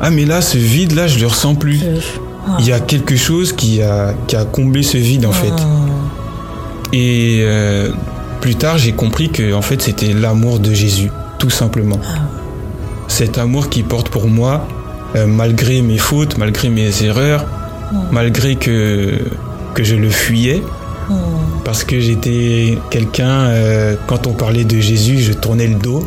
ah 0.00 0.10
mais 0.10 0.24
là 0.24 0.40
ce 0.40 0.58
vide 0.58 0.92
là 0.92 1.06
je 1.06 1.18
le 1.18 1.26
ressens 1.26 1.54
plus. 1.54 1.78
Plus. 1.78 2.20
Il 2.58 2.66
y 2.66 2.72
a 2.72 2.80
quelque 2.80 3.16
chose 3.16 3.52
qui 3.52 3.82
a 3.82 4.14
qui 4.26 4.36
a 4.36 4.44
comblé 4.44 4.82
ce 4.82 4.98
vide 4.98 5.26
en 5.26 5.32
fait. 5.32 5.50
Mm. 5.50 5.88
Et 6.92 7.40
euh, 7.42 7.90
plus 8.40 8.54
tard 8.54 8.78
j'ai 8.78 8.92
compris 8.92 9.30
que 9.30 9.54
en 9.54 9.62
fait 9.62 9.80
c'était 9.80 10.12
l'amour 10.12 10.58
de 10.58 10.72
Jésus 10.72 11.10
tout 11.38 11.50
simplement. 11.50 12.00
Ah. 12.04 12.28
Cet 13.08 13.38
amour 13.38 13.70
qui 13.70 13.82
porte 13.82 14.08
pour 14.08 14.28
moi 14.28 14.66
euh, 15.16 15.26
malgré 15.26 15.82
mes 15.82 15.98
fautes, 15.98 16.38
malgré 16.38 16.68
mes 16.68 17.02
erreurs, 17.02 17.46
malgré 18.10 18.56
que 18.56 19.18
que 19.74 19.82
je 19.82 19.96
le 19.96 20.10
fuyais 20.10 20.62
Parce 21.64 21.84
que 21.84 22.00
j'étais 22.00 22.78
quelqu'un, 22.90 23.46
euh, 23.46 23.96
quand 24.06 24.26
on 24.26 24.32
parlait 24.32 24.64
de 24.64 24.80
Jésus, 24.80 25.20
je 25.20 25.32
tournais 25.32 25.66
le 25.66 25.76
dos 25.76 26.06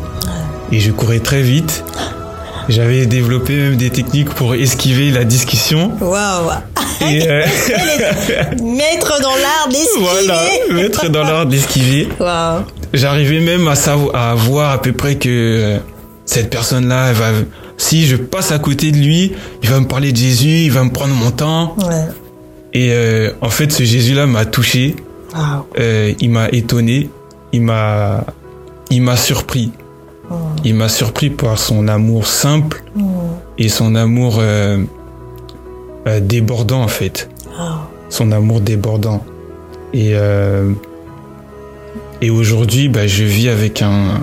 et 0.71 0.79
je 0.79 0.91
courais 0.91 1.19
très 1.19 1.41
vite. 1.41 1.83
J'avais 2.69 3.05
développé 3.05 3.55
même 3.55 3.77
des 3.77 3.89
techniques 3.89 4.29
pour 4.31 4.53
esquiver 4.53 5.09
la 5.11 5.23
discussion. 5.23 5.93
Waouh. 6.01 6.51
Et 7.01 7.29
euh, 7.29 7.41
Maître 8.61 9.21
dans 9.21 9.29
l'art 9.29 9.69
d'esquiver? 9.69 9.99
voilà, 9.99 10.41
mettre 10.71 11.09
dans 11.09 11.23
l'ordre 11.23 11.51
d'esquiver. 11.51 12.09
Waouh. 12.19 12.63
J'arrivais 12.93 13.39
même 13.39 13.67
à, 13.67 13.75
savoir, 13.75 14.15
à 14.15 14.35
voir 14.35 14.71
à 14.71 14.81
peu 14.81 14.91
près 14.91 15.15
que 15.15 15.29
euh, 15.29 15.77
cette 16.25 16.49
personne-là, 16.49 17.09
elle 17.09 17.15
va, 17.15 17.25
si 17.77 18.05
je 18.05 18.17
passe 18.17 18.51
à 18.51 18.59
côté 18.59 18.91
de 18.91 18.97
lui, 18.97 19.31
il 19.63 19.69
va 19.69 19.79
me 19.79 19.87
parler 19.87 20.11
de 20.11 20.17
Jésus, 20.17 20.63
il 20.65 20.71
va 20.71 20.83
me 20.83 20.91
prendre 20.91 21.13
mon 21.13 21.31
temps. 21.31 21.75
Ouais. 21.77 22.05
Et 22.77 22.89
euh, 22.91 23.31
en 23.41 23.49
fait, 23.49 23.71
ce 23.71 23.81
Jésus-là 23.83 24.27
m'a 24.27 24.45
touché. 24.45 24.95
Euh, 25.79 26.13
il 26.19 26.29
m'a 26.29 26.47
étonné, 26.49 27.09
il 27.51 27.63
m'a, 27.63 28.23
il 28.91 29.01
m'a 29.01 29.15
surpris. 29.17 29.71
Mm. 30.29 30.35
Il 30.63 30.75
m'a 30.75 30.87
surpris 30.89 31.31
par 31.31 31.57
son 31.57 31.87
amour 31.87 32.27
simple 32.27 32.83
Mm. 32.95 33.01
et 33.57 33.69
son 33.69 33.95
amour 33.95 34.35
euh, 34.39 34.77
débordant 36.21 36.83
en 36.83 36.87
fait, 36.87 37.29
son 38.09 38.31
amour 38.31 38.61
débordant. 38.61 39.25
Et 39.93 40.13
et 42.21 42.29
aujourd'hui, 42.29 42.89
bah, 42.89 43.07
je 43.07 43.23
vis 43.23 43.49
avec 43.49 43.81
un 43.81 44.21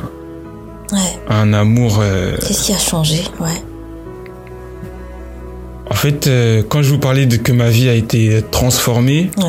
Ouais. 0.92 0.98
un 1.28 1.52
amour. 1.54 2.02
Qu'est-ce 2.40 2.64
qui 2.66 2.72
a 2.72 2.78
changé 2.78 3.22
Ouais. 3.40 3.60
En 5.90 5.94
fait, 5.94 6.26
euh, 6.26 6.62
quand 6.68 6.82
je 6.82 6.90
vous 6.90 6.98
parlais 6.98 7.26
de 7.26 7.36
que 7.36 7.52
ma 7.52 7.68
vie 7.68 7.88
a 7.88 7.94
été 7.94 8.42
transformée, 8.50 9.30
Ouais. 9.36 9.44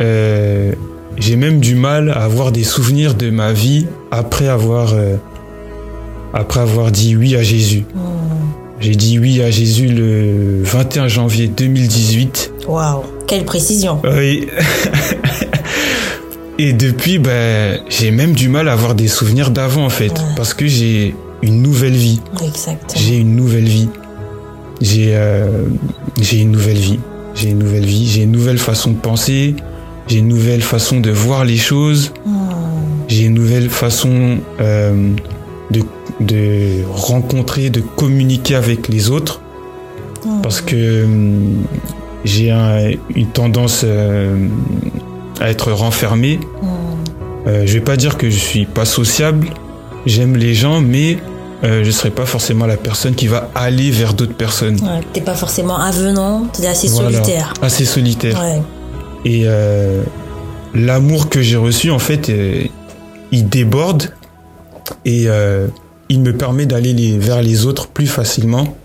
euh, 0.00 0.72
j'ai 1.18 1.36
même 1.36 1.60
du 1.60 1.74
mal 1.74 2.10
à 2.10 2.24
avoir 2.24 2.52
des 2.52 2.64
souvenirs 2.64 3.14
de 3.14 3.30
ma 3.30 3.52
vie 3.52 3.86
après 4.10 4.48
avoir 4.48 4.94
euh, 4.94 5.16
après 6.32 6.60
avoir 6.60 6.90
dit 6.90 7.16
oui 7.16 7.36
à 7.36 7.42
Jésus. 7.42 7.84
Mm. 7.94 7.98
J'ai 8.80 8.94
dit 8.94 9.18
oui 9.18 9.42
à 9.42 9.50
Jésus 9.50 9.88
le 9.88 10.62
21 10.62 11.08
janvier 11.08 11.48
2018. 11.48 12.52
Waouh. 12.68 13.02
Quelle 13.26 13.44
précision. 13.44 14.00
Oui. 14.04 14.46
Et 16.58 16.72
depuis, 16.72 17.18
ben, 17.18 17.80
j'ai 17.90 18.10
même 18.10 18.32
du 18.32 18.48
mal 18.48 18.68
à 18.68 18.72
avoir 18.72 18.94
des 18.94 19.08
souvenirs 19.08 19.50
d'avant 19.50 19.84
en 19.84 19.90
fait, 19.90 20.10
Ouais. 20.12 20.24
parce 20.36 20.54
que 20.54 20.66
j'ai 20.66 21.14
une 21.42 21.60
nouvelle 21.60 21.92
vie. 21.94 22.20
Exactement. 22.42 22.94
J'ai 22.96 23.16
une 23.16 23.36
nouvelle 23.36 23.64
vie. 23.68 23.88
J'ai 24.80 25.16
euh, 25.16 25.64
j'ai 26.20 26.40
une 26.40 26.52
nouvelle 26.52 26.78
vie. 26.78 27.00
J'ai 27.34 27.50
une 27.50 27.58
nouvelle 27.58 27.86
vie. 27.86 28.06
J'ai 28.06 28.22
une 28.22 28.32
nouvelle 28.32 28.58
façon 28.58 28.92
de 28.92 28.96
penser. 28.96 29.54
J'ai 30.06 30.18
une 30.18 30.28
nouvelle 30.28 30.62
façon 30.62 31.00
de 31.00 31.10
voir 31.10 31.44
les 31.44 31.56
choses. 31.56 32.12
Mm. 32.24 32.46
J'ai 33.08 33.24
une 33.24 33.34
nouvelle 33.34 33.70
façon 33.70 34.38
euh, 34.60 35.12
de, 35.70 35.80
de 36.20 36.82
rencontrer, 36.90 37.70
de 37.70 37.80
communiquer 37.80 38.56
avec 38.56 38.88
les 38.88 39.10
autres. 39.10 39.40
Hmm. 40.24 40.40
Parce 40.42 40.60
que 40.60 41.04
hum, 41.04 41.64
j'ai 42.24 42.50
une 42.50 43.28
tendance 43.28 43.82
euh, 43.84 44.48
à 45.40 45.50
être 45.50 45.70
renfermé. 45.70 46.40
Hmm. 46.62 46.66
Euh, 47.46 47.62
je 47.66 47.74
vais 47.74 47.84
pas 47.84 47.96
dire 47.96 48.18
que 48.18 48.28
je 48.28 48.38
suis 48.38 48.66
pas 48.66 48.84
sociable. 48.84 49.48
J'aime 50.04 50.36
les 50.36 50.54
gens, 50.54 50.80
mais 50.80 51.18
euh, 51.66 51.84
je 51.84 51.90
serai 51.90 52.10
pas 52.10 52.26
forcément 52.26 52.66
la 52.66 52.76
personne 52.76 53.14
qui 53.14 53.26
va 53.26 53.50
aller 53.54 53.90
vers 53.90 54.14
d'autres 54.14 54.36
personnes. 54.36 54.80
Ouais, 54.80 55.00
t'es 55.12 55.20
pas 55.20 55.34
forcément 55.34 55.78
avenant, 55.78 56.46
t'es 56.52 56.66
assez 56.66 56.88
solitaire. 56.88 57.52
Assez 57.60 57.84
solitaire. 57.84 58.40
Et 59.24 59.42
euh, 59.46 60.02
l'amour 60.74 61.28
que 61.28 61.42
j'ai 61.42 61.56
reçu, 61.56 61.90
en 61.90 61.98
fait, 61.98 62.32
il 63.32 63.48
déborde 63.48 64.14
et 65.04 65.26
il 66.08 66.20
me 66.20 66.32
permet 66.32 66.66
d'aller 66.66 67.18
vers 67.18 67.42
les 67.42 67.66
autres 67.66 67.88
plus 67.88 68.06
facilement. 68.06 68.76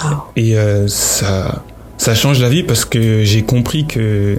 Ah. 0.00 0.26
Et 0.36 0.56
ça, 0.86 1.64
ça 1.98 2.14
change 2.14 2.40
la 2.40 2.48
vie 2.48 2.62
parce 2.62 2.84
que 2.84 3.24
j'ai 3.24 3.42
compris 3.42 3.84
que 3.86 4.38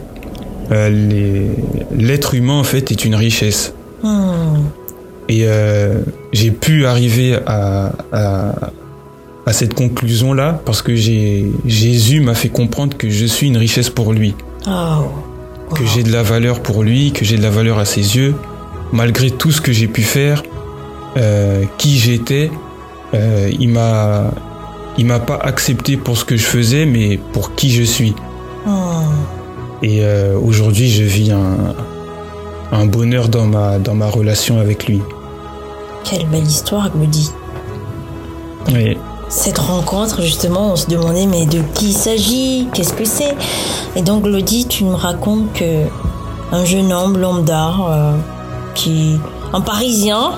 euh, 0.72 1.54
l'être 1.96 2.36
humain 2.36 2.60
en 2.60 2.64
fait 2.64 2.92
est 2.92 3.06
une 3.06 3.16
richesse. 3.16 3.74
Hmm. 4.04 4.68
Et 5.30 5.44
euh, 5.46 6.02
j'ai 6.34 6.52
pu 6.52 6.86
arriver 6.86 7.38
à, 7.46 7.92
à, 8.12 9.54
cette 9.54 9.74
conclusion 9.74 10.34
là 10.34 10.62
parce 10.64 10.84
que 10.84 10.96
Jésus 10.96 12.20
m'a 12.20 12.36
fait 12.36 12.50
comprendre 12.50 12.96
que 12.96 13.10
je 13.10 13.26
suis 13.26 13.48
une 13.48 13.58
richesse 13.58 13.90
pour 13.90 14.14
lui. 14.14 14.36
Oh. 14.68 15.72
Que 15.74 15.86
j'ai 15.86 16.04
de 16.04 16.12
la 16.12 16.22
valeur 16.22 16.62
pour 16.62 16.84
lui, 16.84 17.12
que 17.12 17.26
j'ai 17.26 17.38
de 17.38 17.42
la 17.42 17.50
valeur 17.50 17.80
à 17.80 17.86
ses 17.86 18.18
yeux, 18.18 18.36
malgré 18.92 19.32
tout 19.32 19.52
ce 19.52 19.62
que 19.62 19.72
j'ai 19.72 19.88
pu 19.88 20.02
faire, 20.02 20.44
euh, 21.18 21.64
qui 21.78 21.98
j'étais, 21.98 22.52
il 23.14 23.70
m'a 23.70 24.32
il 25.00 25.06
m'a 25.06 25.20
pas 25.20 25.38
accepté 25.38 25.96
pour 25.96 26.18
ce 26.18 26.26
que 26.26 26.36
je 26.36 26.44
faisais, 26.44 26.86
mais 26.86 27.18
pour 27.32 27.56
qui 27.56 27.72
je 27.72 27.84
suis. 27.84 28.14
Hmm. 28.66 29.06
Et 29.82 30.04
euh, 30.04 30.38
aujourd'hui, 30.38 30.90
je 30.90 31.04
vis 31.04 31.32
un, 31.32 31.74
un, 32.74 32.86
bonheur 32.86 33.30
dans 33.30 33.46
ma, 33.46 33.80
dans 33.80 33.96
ma 33.96 34.08
relation 34.08 34.60
avec 34.60 34.88
lui. 34.88 35.02
Quelle 36.04 36.28
belle 36.28 36.48
histoire, 36.48 36.90
Glody. 36.90 37.32
Oui. 38.68 38.98
Cette 39.30 39.60
rencontre, 39.60 40.22
justement, 40.22 40.72
on 40.72 40.76
se 40.76 40.88
demandait, 40.88 41.28
mais 41.28 41.46
de 41.46 41.62
qui 41.76 41.90
il 41.90 41.94
s'agit? 41.94 42.68
Qu'est-ce 42.74 42.94
que 42.94 43.06
c'est? 43.06 43.36
Et 43.96 44.02
donc, 44.02 44.24
Glody, 44.24 44.66
tu 44.66 44.86
me 44.86 44.96
racontes 44.96 45.54
que 45.54 45.86
un 46.52 46.66
jeune 46.66 46.92
homme 46.92 47.18
lambda, 47.18 47.74
euh, 47.88 48.14
qui, 48.74 49.20
un 49.54 49.62
Parisien, 49.62 50.32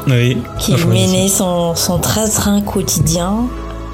qui 0.60 0.76
menait 0.86 1.30
son, 1.30 1.76
son 1.76 2.00
train-train 2.00 2.62
quotidien, 2.62 3.48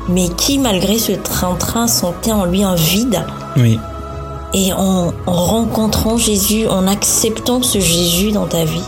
mais 0.10 0.30
qui, 0.30 0.58
malgré 0.58 0.98
ce 0.98 1.12
train-train, 1.12 1.88
sentait 1.88 2.32
en 2.32 2.46
lui 2.46 2.64
un 2.64 2.76
vide. 2.76 3.24
Oui. 3.56 3.80
Et 4.54 4.72
en, 4.74 5.14
rencontrant 5.26 6.18
Jésus, 6.18 6.68
en 6.68 6.88
acceptant 6.88 7.62
ce 7.62 7.80
Jésus 7.80 8.32
dans 8.32 8.48
ta 8.48 8.64
vie, 8.64 8.84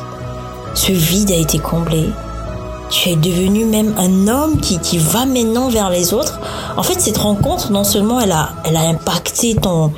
ce 0.74 0.92
vide 0.92 1.32
a 1.32 1.36
été 1.36 1.60
comblé. 1.60 2.10
Tu 2.90 3.10
es 3.10 3.16
devenu 3.16 3.66
même 3.66 3.94
un 3.98 4.28
homme 4.28 4.60
qui, 4.60 4.80
qui 4.80 4.98
va 4.98 5.26
maintenant 5.26 5.70
vers 5.70 5.90
les 5.90 6.14
autres. 6.14 6.40
En 6.76 6.84
fait, 6.84 7.00
cette 7.00 7.18
rencontre, 7.18 7.72
non 7.72 7.84
seulement 7.84 8.20
elle 8.20 8.32
a, 8.32 8.50
elle 8.66 8.76
a 8.76 8.82
impacté 8.82 9.56
ton, 9.56 9.92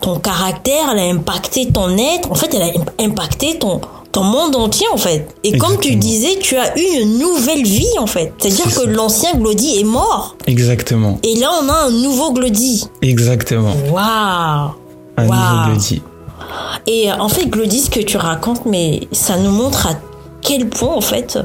ton 0.00 0.18
caractère, 0.18 0.90
elle 0.92 0.98
a 0.98 1.04
impacté 1.04 1.66
ton 1.72 1.96
être, 1.96 2.30
en 2.30 2.34
fait, 2.34 2.54
elle 2.54 2.62
a 2.62 3.04
impacté 3.04 3.58
ton, 3.58 3.80
ton 4.12 4.22
monde 4.22 4.56
entier 4.56 4.86
en 4.92 4.96
fait. 4.96 5.28
Et 5.44 5.58
comme 5.58 5.78
tu 5.78 5.96
disais, 5.96 6.38
tu 6.40 6.56
as 6.56 6.76
eu 6.78 7.02
une 7.02 7.18
nouvelle 7.18 7.64
vie 7.64 7.98
en 7.98 8.06
fait. 8.06 8.32
C'est-à-dire 8.38 8.74
que 8.74 8.86
l'ancien 8.86 9.34
Glody 9.34 9.80
est 9.80 9.84
mort. 9.84 10.36
Exactement. 10.46 11.18
Et 11.22 11.36
là, 11.36 11.50
on 11.62 11.68
a 11.68 11.86
un 11.86 11.90
nouveau 11.90 12.32
Glody. 12.32 12.84
Exactement. 13.02 13.74
Waouh 13.90 14.70
et 16.86 17.10
euh, 17.10 17.16
en 17.18 17.28
fait, 17.28 17.46
Glody, 17.46 17.80
ce 17.80 17.90
que 17.90 18.00
tu 18.00 18.16
racontes, 18.16 18.64
mais 18.66 19.06
ça 19.12 19.36
nous 19.36 19.50
montre 19.50 19.86
à 19.86 19.94
quel 20.50 20.68
point 20.68 20.92
en 20.92 21.00
fait 21.00 21.38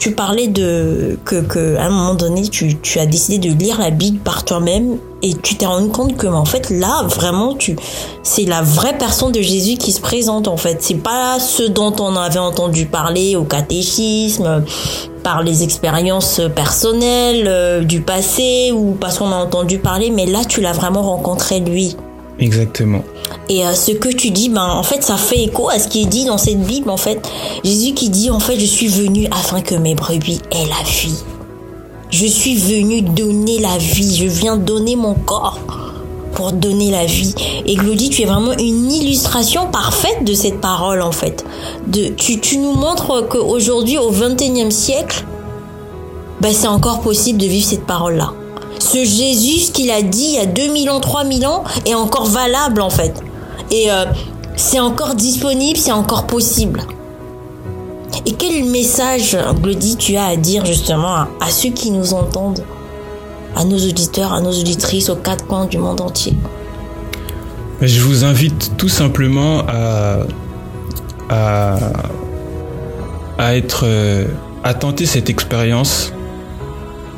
tu 0.00 0.16
parlais 0.16 0.48
de 0.48 1.16
que, 1.24 1.42
que 1.42 1.76
à 1.76 1.84
un 1.84 1.90
moment 1.90 2.14
donné 2.16 2.42
tu, 2.48 2.76
tu 2.80 2.98
as 2.98 3.06
décidé 3.06 3.38
de 3.38 3.54
lire 3.56 3.78
la 3.78 3.90
Bible 3.90 4.18
par 4.18 4.44
toi-même 4.44 4.96
et 5.22 5.32
tu 5.34 5.54
t'es 5.54 5.64
rendu 5.64 5.90
compte 5.90 6.16
que 6.16 6.26
en 6.26 6.44
fait 6.44 6.68
là 6.70 7.04
vraiment 7.04 7.54
tu 7.54 7.76
c'est 8.24 8.46
la 8.46 8.62
vraie 8.62 8.98
personne 8.98 9.30
de 9.30 9.40
Jésus 9.40 9.76
qui 9.76 9.92
se 9.92 10.00
présente 10.00 10.48
en 10.48 10.56
fait. 10.56 10.78
C'est 10.80 10.96
pas 10.96 11.38
ce 11.38 11.62
dont 11.62 11.94
on 12.00 12.16
avait 12.16 12.40
entendu 12.40 12.86
parler 12.86 13.36
au 13.36 13.44
catéchisme 13.44 14.64
par 15.22 15.44
les 15.44 15.62
expériences 15.62 16.40
personnelles 16.52 17.44
euh, 17.46 17.84
du 17.84 18.00
passé 18.00 18.72
ou 18.74 18.96
parce 19.00 19.18
qu'on 19.18 19.30
a 19.30 19.36
entendu 19.36 19.78
parler 19.78 20.10
mais 20.10 20.26
là 20.26 20.40
tu 20.44 20.60
l'as 20.60 20.72
vraiment 20.72 21.02
rencontré 21.02 21.60
lui 21.60 21.96
exactement 22.38 23.02
et 23.48 23.64
euh, 23.64 23.74
ce 23.74 23.92
que 23.92 24.08
tu 24.08 24.30
dis, 24.30 24.48
ben, 24.48 24.66
en 24.66 24.82
fait, 24.82 25.02
ça 25.02 25.16
fait 25.16 25.42
écho 25.42 25.70
à 25.70 25.78
ce 25.78 25.88
qui 25.88 26.02
est 26.02 26.06
dit 26.06 26.24
dans 26.24 26.38
cette 26.38 26.60
Bible, 26.60 26.90
en 26.90 26.96
fait. 26.96 27.20
Jésus 27.64 27.94
qui 27.94 28.10
dit, 28.10 28.30
en 28.30 28.40
fait, 28.40 28.58
je 28.58 28.66
suis 28.66 28.88
venu 28.88 29.26
afin 29.30 29.60
que 29.60 29.74
mes 29.74 29.94
brebis 29.94 30.40
aient 30.50 30.66
la 30.66 30.84
vie. 30.84 31.24
Je 32.10 32.26
suis 32.26 32.56
venu 32.56 33.02
donner 33.02 33.58
la 33.58 33.78
vie. 33.78 34.16
Je 34.16 34.26
viens 34.26 34.56
donner 34.56 34.96
mon 34.96 35.14
corps 35.14 35.58
pour 36.34 36.52
donner 36.52 36.90
la 36.90 37.06
vie. 37.06 37.34
Et 37.66 37.74
Glody, 37.74 38.10
tu 38.10 38.22
es 38.22 38.26
vraiment 38.26 38.52
une 38.52 38.92
illustration 38.92 39.70
parfaite 39.70 40.24
de 40.24 40.34
cette 40.34 40.60
parole, 40.60 41.00
en 41.00 41.12
fait. 41.12 41.44
De, 41.86 42.08
tu, 42.08 42.40
tu 42.40 42.58
nous 42.58 42.74
montres 42.74 43.28
qu'aujourd'hui, 43.28 43.98
au 43.98 44.12
21e 44.12 44.70
siècle, 44.70 45.24
ben, 46.40 46.52
c'est 46.52 46.68
encore 46.68 47.00
possible 47.00 47.38
de 47.38 47.46
vivre 47.46 47.66
cette 47.66 47.86
parole-là 47.86 48.32
ce 48.82 49.04
Jésus, 49.04 49.72
qu'il 49.72 49.90
a 49.90 50.02
dit 50.02 50.24
il 50.24 50.34
y 50.34 50.38
a 50.38 50.46
2000 50.46 50.90
ans, 50.90 51.00
3000 51.00 51.46
ans, 51.46 51.64
est 51.86 51.94
encore 51.94 52.26
valable 52.26 52.80
en 52.80 52.90
fait. 52.90 53.14
Et 53.70 53.90
euh, 53.90 54.04
c'est 54.56 54.80
encore 54.80 55.14
disponible, 55.14 55.78
c'est 55.78 55.92
encore 55.92 56.26
possible. 56.26 56.82
Et 58.26 58.32
quel 58.32 58.64
message, 58.64 59.36
Glody, 59.62 59.96
tu 59.96 60.16
as 60.16 60.26
à 60.26 60.36
dire 60.36 60.64
justement 60.64 61.14
à, 61.40 61.50
ceux 61.50 61.70
qui 61.70 61.90
nous 61.90 62.14
entendent, 62.14 62.64
à 63.56 63.64
nos 63.64 63.78
auditeurs, 63.78 64.32
à 64.32 64.40
nos 64.40 64.52
auditrices 64.52 65.08
aux 65.08 65.16
quatre 65.16 65.46
coins 65.46 65.66
du 65.66 65.78
monde 65.78 66.00
entier? 66.00 66.34
Je 67.80 68.00
vous 68.00 68.24
invite 68.24 68.76
tout 68.76 68.88
simplement 68.88 69.62
à, 69.68 70.18
à, 71.28 71.78
à 73.38 73.56
être, 73.56 73.86
à 74.64 74.74
tenter 74.74 75.06
cette 75.06 75.30
expérience. 75.30 76.12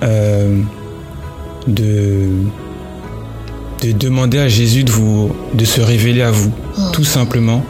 Euh, 0.02 0.62
de, 1.66 2.28
de 3.82 3.92
demander 3.92 4.38
à 4.38 4.48
Jésus 4.48 4.84
de, 4.84 4.90
vous, 4.90 5.34
de 5.54 5.64
se 5.64 5.80
révéler 5.80 6.22
à 6.22 6.30
vous, 6.30 6.52
oh. 6.78 6.80
tout 6.92 7.04
simplement, 7.04 7.64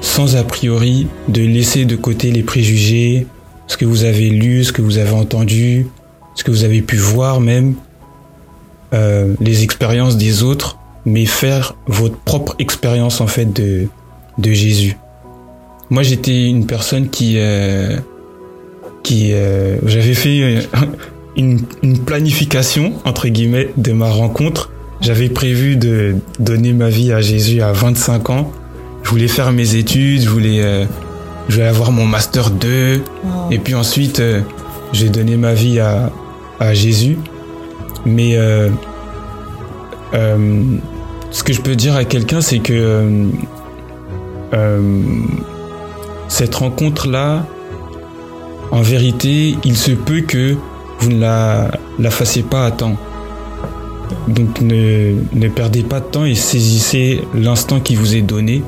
sans 0.00 0.36
a 0.36 0.44
priori 0.44 1.06
de 1.28 1.42
laisser 1.42 1.84
de 1.84 1.96
côté 1.96 2.30
les 2.30 2.42
préjugés, 2.42 3.26
ce 3.66 3.76
que 3.76 3.84
vous 3.84 4.04
avez 4.04 4.30
lu, 4.30 4.64
ce 4.64 4.72
que 4.72 4.82
vous 4.82 4.98
avez 4.98 5.12
entendu, 5.12 5.88
ce 6.34 6.44
que 6.44 6.50
vous 6.50 6.64
avez 6.64 6.82
pu 6.82 6.96
voir 6.96 7.40
même, 7.40 7.74
euh, 8.94 9.34
les 9.40 9.64
expériences 9.64 10.16
des 10.16 10.42
autres, 10.42 10.78
mais 11.04 11.26
faire 11.26 11.76
votre 11.86 12.16
propre 12.18 12.54
expérience 12.58 13.20
en 13.20 13.26
fait 13.26 13.52
de, 13.52 13.88
de 14.38 14.52
Jésus. 14.52 14.96
Moi 15.90 16.02
j'étais 16.02 16.46
une 16.46 16.66
personne 16.66 17.08
qui... 17.08 17.34
Euh, 17.38 17.98
qui 19.02 19.32
euh, 19.32 19.76
j'avais 19.86 20.14
fait 20.14 20.66
une, 21.36 21.60
planification, 22.04 22.94
entre 23.04 23.28
guillemets, 23.28 23.70
de 23.76 23.92
ma 23.92 24.10
rencontre. 24.10 24.70
J'avais 25.00 25.28
prévu 25.28 25.76
de 25.76 26.16
donner 26.38 26.72
ma 26.72 26.88
vie 26.88 27.12
à 27.12 27.20
Jésus 27.20 27.60
à 27.60 27.72
25 27.72 28.30
ans. 28.30 28.52
Je 29.02 29.10
voulais 29.10 29.28
faire 29.28 29.52
mes 29.52 29.76
études, 29.76 30.22
je 30.22 30.28
voulais, 30.28 30.62
euh, 30.62 30.84
je 31.48 31.54
voulais 31.54 31.68
avoir 31.68 31.92
mon 31.92 32.06
master 32.06 32.50
2. 32.50 33.02
Et 33.50 33.58
puis 33.58 33.74
ensuite, 33.74 34.20
euh, 34.20 34.40
j'ai 34.92 35.10
donné 35.10 35.36
ma 35.36 35.52
vie 35.54 35.78
à, 35.78 36.10
à 36.58 36.74
Jésus. 36.74 37.18
Mais 38.06 38.36
euh, 38.36 38.70
ce 41.30 41.42
que 41.42 41.52
je 41.52 41.60
peux 41.60 41.76
dire 41.76 41.96
à 41.96 42.04
quelqu'un, 42.04 42.40
c'est 42.40 42.60
que 42.60 43.28
cette 46.28 46.54
rencontre-là, 46.54 47.46
en 48.70 48.80
vérité, 48.80 49.56
il 49.64 49.76
se 49.76 49.92
peut 49.92 50.22
que 50.22 50.56
vous 51.00 51.10
ne 51.10 51.20
la, 51.20 51.70
la 51.98 52.10
fassiez 52.10 52.42
pas 52.42 52.66
à 52.66 52.70
temps. 52.70 52.96
Donc 54.28 54.60
ne, 54.60 55.14
ne 55.32 55.48
perdez 55.48 55.82
pas 55.82 56.00
de 56.00 56.06
temps 56.06 56.24
et 56.24 56.34
saisissez 56.34 57.22
l'instant 57.34 57.80
qui 57.80 57.96
vous 57.96 58.14
est 58.14 58.22
donné, 58.22 58.62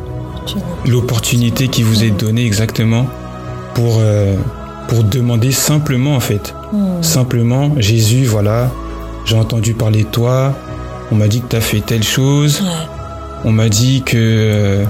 l'opportunité 0.86 1.68
qui 1.68 1.82
vous 1.82 2.04
est 2.04 2.10
donnée 2.10 2.44
exactement 2.44 3.06
pour, 3.74 3.98
euh, 4.00 4.34
pour 4.88 5.04
demander 5.04 5.52
simplement 5.52 6.16
en 6.16 6.20
fait. 6.20 6.54
Hmm. 6.72 7.02
Simplement, 7.02 7.72
Jésus, 7.78 8.24
voilà, 8.24 8.70
j'ai 9.24 9.36
entendu 9.36 9.74
parler 9.74 10.04
de 10.04 10.08
toi, 10.08 10.54
on 11.12 11.16
m'a 11.16 11.28
dit 11.28 11.40
que 11.40 11.48
tu 11.48 11.56
as 11.56 11.60
fait 11.60 11.80
telle 11.80 12.02
chose, 12.02 12.62
on 13.44 13.52
m'a 13.52 13.68
dit 13.68 14.02
que, 14.02 14.84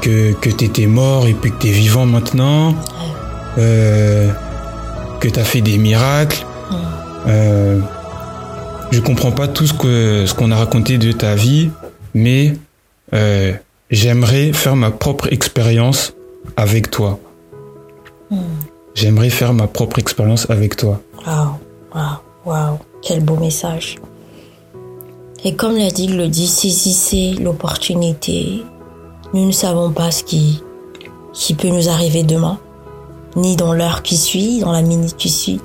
que, 0.00 0.32
que 0.32 0.50
tu 0.50 0.64
étais 0.64 0.86
mort 0.86 1.26
et 1.26 1.34
puis 1.34 1.50
que 1.50 1.58
tu 1.60 1.68
es 1.68 1.72
vivant 1.72 2.06
maintenant, 2.06 2.74
euh, 3.58 4.28
que 5.20 5.28
tu 5.28 5.38
as 5.38 5.44
fait 5.44 5.60
des 5.60 5.78
miracles. 5.78 6.44
Euh, 7.26 7.80
je 8.90 9.00
comprends 9.00 9.32
pas 9.32 9.48
tout 9.48 9.66
ce 9.66 9.72
que 9.72 10.26
ce 10.26 10.34
qu'on 10.34 10.50
a 10.50 10.56
raconté 10.56 10.98
de 10.98 11.12
ta 11.12 11.34
vie, 11.34 11.70
mais 12.14 12.54
euh, 13.14 13.52
j'aimerais 13.90 14.52
faire 14.52 14.76
ma 14.76 14.90
propre 14.90 15.32
expérience 15.32 16.14
avec 16.56 16.90
toi. 16.90 17.18
Hmm. 18.30 18.38
J'aimerais 18.94 19.30
faire 19.30 19.54
ma 19.54 19.66
propre 19.66 19.98
expérience 19.98 20.48
avec 20.50 20.76
toi. 20.76 21.00
Waouh, 21.26 21.52
waouh, 21.94 22.16
waouh, 22.44 22.78
quel 23.00 23.24
beau 23.24 23.36
message. 23.36 23.96
Et 25.44 25.56
comme 25.56 25.76
l'a 25.76 25.90
dit 25.90 26.06
Glody, 26.06 26.46
saisissez 26.46 27.34
l'opportunité. 27.40 28.62
Nous 29.34 29.46
ne 29.46 29.52
savons 29.52 29.90
pas 29.90 30.10
ce 30.10 30.22
qui, 30.22 30.62
qui 31.32 31.54
peut 31.54 31.68
nous 31.68 31.88
arriver 31.88 32.22
demain, 32.22 32.58
ni 33.34 33.56
dans 33.56 33.72
l'heure 33.72 34.02
qui 34.02 34.16
suit, 34.16 34.60
dans 34.60 34.72
la 34.72 34.82
minute 34.82 35.16
qui 35.16 35.30
suit. 35.30 35.60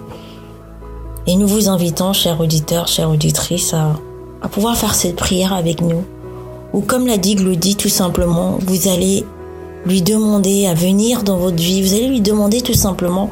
Et 1.29 1.35
nous 1.35 1.47
vous 1.47 1.67
invitons, 1.67 2.13
chers 2.13 2.39
auditeurs, 2.39 2.87
chères 2.87 3.09
auditrices, 3.09 3.73
à, 3.73 3.99
pouvoir 4.47 4.77
faire 4.77 4.95
cette 4.95 5.17
prière 5.17 5.51
avec 5.51 5.81
nous. 5.81 6.05
Ou 6.73 6.79
comme 6.79 7.05
l'a 7.05 7.17
dit 7.17 7.35
Glody, 7.35 7.75
tout 7.75 7.89
simplement, 7.89 8.57
vous 8.65 8.87
allez 8.87 9.25
lui 9.85 10.01
demander 10.01 10.67
à 10.67 10.73
venir 10.73 11.23
dans 11.23 11.35
votre 11.35 11.57
vie, 11.57 11.81
vous 11.81 11.93
allez 11.93 12.07
lui 12.07 12.21
demander 12.21 12.61
tout 12.61 12.73
simplement 12.73 13.29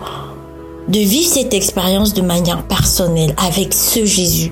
de 0.90 1.00
vivre 1.00 1.28
cette 1.28 1.54
expérience 1.54 2.14
de 2.14 2.22
manière 2.22 2.64
personnelle 2.68 3.34
avec 3.38 3.74
ce 3.74 4.04
Jésus. 4.04 4.52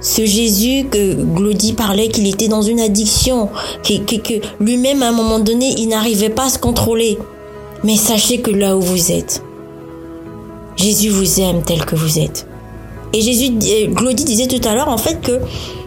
Ce 0.00 0.26
Jésus 0.26 0.86
que 0.90 1.14
Glody 1.14 1.74
parlait 1.74 2.08
qu'il 2.08 2.26
était 2.26 2.48
dans 2.48 2.60
une 2.60 2.80
addiction, 2.80 3.48
que 3.84 4.34
lui-même 4.60 5.02
à 5.02 5.10
un 5.10 5.12
moment 5.12 5.38
donné 5.38 5.74
il 5.78 5.88
n'arrivait 5.88 6.28
pas 6.28 6.46
à 6.46 6.50
se 6.50 6.58
contrôler. 6.58 7.18
Mais 7.84 7.96
sachez 7.96 8.40
que 8.40 8.50
là 8.50 8.76
où 8.76 8.80
vous 8.80 9.12
êtes, 9.12 9.42
Jésus 10.76 11.08
vous 11.08 11.40
aime 11.40 11.62
tel 11.62 11.84
que 11.84 11.94
vous 11.94 12.18
êtes. 12.18 12.46
Et 13.14 13.20
Jésus, 13.20 13.50
Glody 13.90 14.24
disait 14.24 14.48
tout 14.48 14.60
à 14.68 14.74
l'heure 14.74 14.88
en 14.88 14.98
fait 14.98 15.20
que 15.20 15.40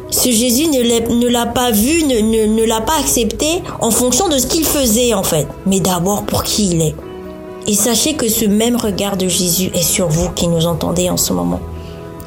ce 0.10 0.32
Jésus 0.32 0.68
ne 0.68 1.28
l'a 1.28 1.46
pas 1.46 1.72
vu, 1.72 2.06
ne, 2.06 2.56
ne, 2.56 2.64
l'a 2.64 2.80
pas 2.80 2.98
accepté 2.98 3.62
en 3.82 3.92
fonction 3.92 4.30
de 4.30 4.38
ce 4.38 4.48
qu'il 4.48 4.64
faisait 4.64 5.14
en 5.14 5.24
fait, 5.24 5.46
mais 5.66 5.82
d'abord 5.82 6.24
pour 6.24 6.44
qui 6.44 6.70
il 6.70 6.82
est. 6.82 6.96
Et 7.68 7.74
sachez 7.74 8.14
que 8.14 8.30
ce 8.30 8.46
même 8.46 8.78
regard 8.78 9.18
de 9.18 9.28
Jésus 9.28 9.70
est 9.74 9.84
sur 9.84 10.08
vous 10.08 10.30
qui 10.30 10.48
nous 10.48 10.66
entendez 10.68 11.10
en 11.10 11.18
ce 11.18 11.34
moment. 11.34 11.60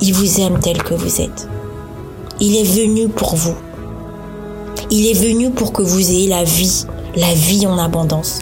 Il 0.02 0.12
vous 0.12 0.40
aime 0.40 0.58
tel 0.60 0.82
que 0.82 0.92
vous 0.92 1.22
êtes. 1.22 1.48
Il 2.38 2.54
est 2.56 2.64
venu 2.64 3.08
pour 3.08 3.36
vous. 3.36 3.54
Il 4.90 5.06
est 5.06 5.14
venu 5.14 5.50
pour 5.50 5.72
que 5.72 5.80
vous 5.80 6.10
ayez 6.10 6.28
la 6.28 6.44
vie, 6.44 6.84
la 7.16 7.32
vie 7.32 7.66
en 7.66 7.78
abondance. 7.78 8.40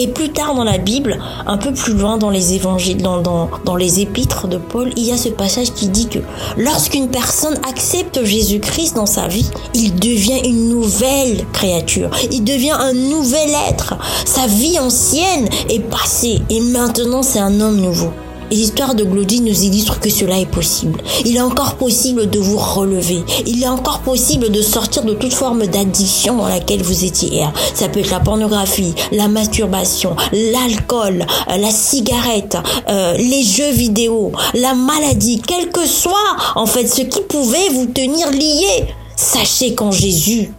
Et 0.00 0.06
plus 0.06 0.28
tard 0.28 0.54
dans 0.54 0.62
la 0.62 0.78
Bible, 0.78 1.18
un 1.44 1.58
peu 1.58 1.72
plus 1.72 1.92
loin 1.92 2.18
dans 2.18 2.30
les 2.30 2.54
évangiles, 2.54 3.02
dans, 3.02 3.76
les 3.76 3.98
épîtres 3.98 4.46
de 4.46 4.56
Paul, 4.56 4.92
il 4.96 5.02
y 5.02 5.10
a 5.10 5.16
ce 5.16 5.28
passage 5.28 5.72
qui 5.72 5.88
dit 5.88 6.06
que 6.06 6.20
lorsqu'une 6.56 7.08
personne 7.08 7.58
accepte 7.68 8.22
Jésus-Christ 8.22 8.94
dans 8.94 9.06
sa 9.06 9.26
vie, 9.26 9.50
il 9.74 9.96
devient 9.96 10.40
une 10.44 10.68
nouvelle 10.68 11.44
créature. 11.52 12.10
Il 12.30 12.44
devient 12.44 12.76
un 12.78 12.92
nouvel 12.92 13.50
être. 13.68 13.96
Sa 14.24 14.46
vie 14.46 14.78
ancienne 14.78 15.48
est 15.68 15.80
passée 15.80 16.42
et 16.48 16.60
maintenant 16.60 17.24
c'est 17.24 17.40
un 17.40 17.60
homme 17.60 17.80
nouveau. 17.80 18.12
Et 18.50 18.54
l'histoire 18.54 18.94
de 18.94 19.04
Glody 19.04 19.40
nous 19.40 19.62
illustre 19.62 20.00
que 20.00 20.10
cela 20.10 20.38
est 20.38 20.50
possible. 20.50 21.00
Il 21.24 21.36
est 21.36 21.40
encore 21.40 21.74
possible 21.76 22.30
de 22.30 22.38
vous 22.38 22.56
relever. 22.56 23.22
Il 23.46 23.62
est 23.62 23.68
encore 23.68 24.00
possible 24.00 24.50
de 24.50 24.62
sortir 24.62 25.04
de 25.04 25.14
toute 25.14 25.32
forme 25.32 25.66
d'addiction 25.66 26.36
dans 26.36 26.48
laquelle 26.48 26.82
vous 26.82 27.04
étiez. 27.04 27.44
Ça 27.74 27.88
peut 27.88 28.00
être 28.00 28.10
la 28.10 28.20
pornographie, 28.20 28.94
la 29.12 29.28
masturbation, 29.28 30.16
l'alcool, 30.32 31.26
la 31.48 31.70
cigarette, 31.70 32.56
euh, 32.88 33.14
les 33.16 33.42
jeux 33.42 33.72
vidéo, 33.72 34.32
la 34.54 34.74
maladie, 34.74 35.42
quel 35.46 35.70
que 35.70 35.86
soit 35.86 36.14
en 36.54 36.66
fait 36.66 36.86
ce 36.86 37.02
qui 37.02 37.20
pouvait 37.20 37.68
vous 37.70 37.86
tenir 37.86 38.30
lié. 38.30 38.86
Sachez 39.16 39.74
qu'en 39.74 39.90
Jésus, 39.90 40.52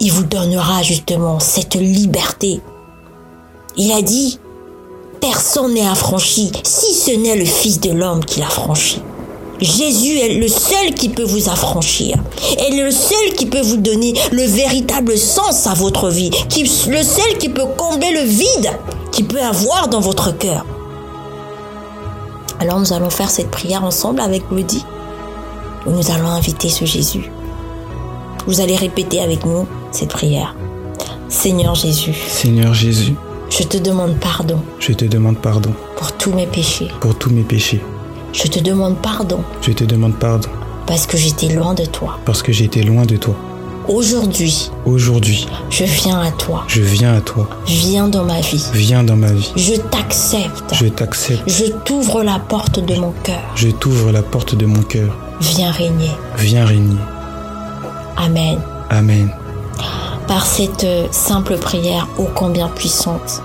il 0.00 0.10
vous 0.10 0.24
donnera 0.24 0.82
justement 0.82 1.38
cette 1.38 1.74
liberté. 1.74 2.60
Il 3.76 3.92
a 3.92 4.02
dit, 4.02 4.38
personne 5.20 5.74
n'est 5.74 5.86
affranchi, 5.86 6.52
si 6.62 6.94
ce 6.94 7.10
n'est 7.12 7.36
le 7.36 7.44
Fils 7.44 7.80
de 7.80 7.90
l'homme 7.90 8.24
qui 8.24 8.40
l'a 8.40 8.48
franchi. 8.48 9.00
Jésus 9.60 10.18
est 10.18 10.34
le 10.34 10.48
seul 10.48 10.94
qui 10.94 11.08
peut 11.08 11.24
vous 11.24 11.48
affranchir, 11.48 12.16
est 12.58 12.74
le 12.74 12.90
seul 12.90 13.34
qui 13.36 13.46
peut 13.46 13.62
vous 13.62 13.76
donner 13.76 14.14
le 14.32 14.42
véritable 14.42 15.16
sens 15.16 15.66
à 15.66 15.74
votre 15.74 16.10
vie, 16.10 16.30
qui, 16.48 16.64
le 16.64 17.02
seul 17.02 17.38
qui 17.38 17.48
peut 17.48 17.66
combler 17.76 18.12
le 18.12 18.22
vide 18.22 18.70
qu'il 19.12 19.26
peut 19.26 19.42
avoir 19.42 19.88
dans 19.88 20.00
votre 20.00 20.36
cœur. 20.36 20.66
Alors 22.58 22.80
nous 22.80 22.92
allons 22.92 23.10
faire 23.10 23.30
cette 23.30 23.50
prière 23.50 23.84
ensemble 23.84 24.20
avec 24.20 24.50
Woody, 24.50 24.84
nous 25.86 26.10
allons 26.10 26.28
inviter 26.28 26.68
ce 26.68 26.84
Jésus. 26.84 27.30
Vous 28.46 28.60
allez 28.60 28.76
répéter 28.76 29.20
avec 29.20 29.44
nous 29.44 29.66
cette 29.92 30.10
prière. 30.10 30.54
Seigneur 31.28 31.74
Jésus. 31.74 32.14
Seigneur 32.28 32.74
Jésus. 32.74 33.14
Je 33.56 33.62
te 33.62 33.76
demande 33.76 34.18
pardon. 34.18 34.58
Je 34.80 34.92
te 34.92 35.04
demande 35.04 35.38
pardon. 35.38 35.72
Pour 35.96 36.10
tous 36.16 36.32
mes 36.32 36.46
péchés. 36.46 36.88
Pour 36.98 37.16
tous 37.16 37.30
mes 37.30 37.42
péchés. 37.42 37.80
Je 38.32 38.48
te 38.48 38.58
demande 38.58 38.96
pardon. 39.00 39.44
Je 39.62 39.70
te 39.70 39.84
demande 39.84 40.18
pardon. 40.18 40.48
Parce 40.88 41.06
que 41.06 41.16
j'étais 41.16 41.54
loin 41.54 41.72
de 41.72 41.84
toi. 41.84 42.18
Parce 42.24 42.42
que 42.42 42.50
j'étais 42.50 42.82
loin 42.82 43.06
de 43.06 43.16
toi. 43.16 43.36
Aujourd'hui. 43.86 44.72
Aujourd'hui. 44.84 45.46
Je 45.70 45.84
viens 45.84 46.20
à 46.20 46.32
toi. 46.32 46.64
Je 46.66 46.80
viens 46.80 47.14
à 47.14 47.20
toi. 47.20 47.48
Viens 47.68 48.08
dans 48.08 48.24
ma 48.24 48.40
vie. 48.40 48.64
Viens 48.72 49.04
dans 49.04 49.14
ma 49.14 49.32
vie. 49.32 49.52
Je 49.54 49.74
t'accepte. 49.74 50.74
Je 50.74 50.86
t'accepte. 50.88 51.48
Je 51.48 51.66
t'ouvre 51.84 52.24
la 52.24 52.40
porte 52.40 52.84
de 52.84 52.96
mon 52.96 53.12
cœur. 53.22 53.52
Je 53.54 53.68
t'ouvre 53.68 54.10
la 54.10 54.22
porte 54.22 54.56
de 54.56 54.66
mon 54.66 54.82
cœur. 54.82 55.16
Viens 55.40 55.70
régner. 55.70 56.10
Viens 56.38 56.66
régner. 56.66 56.98
Amen. 58.16 58.58
Amen 58.90 59.30
par 60.34 60.46
cette 60.46 60.84
simple 61.12 61.56
prière 61.58 62.08
ô 62.18 62.24
combien 62.24 62.66
puissante, 62.66 63.40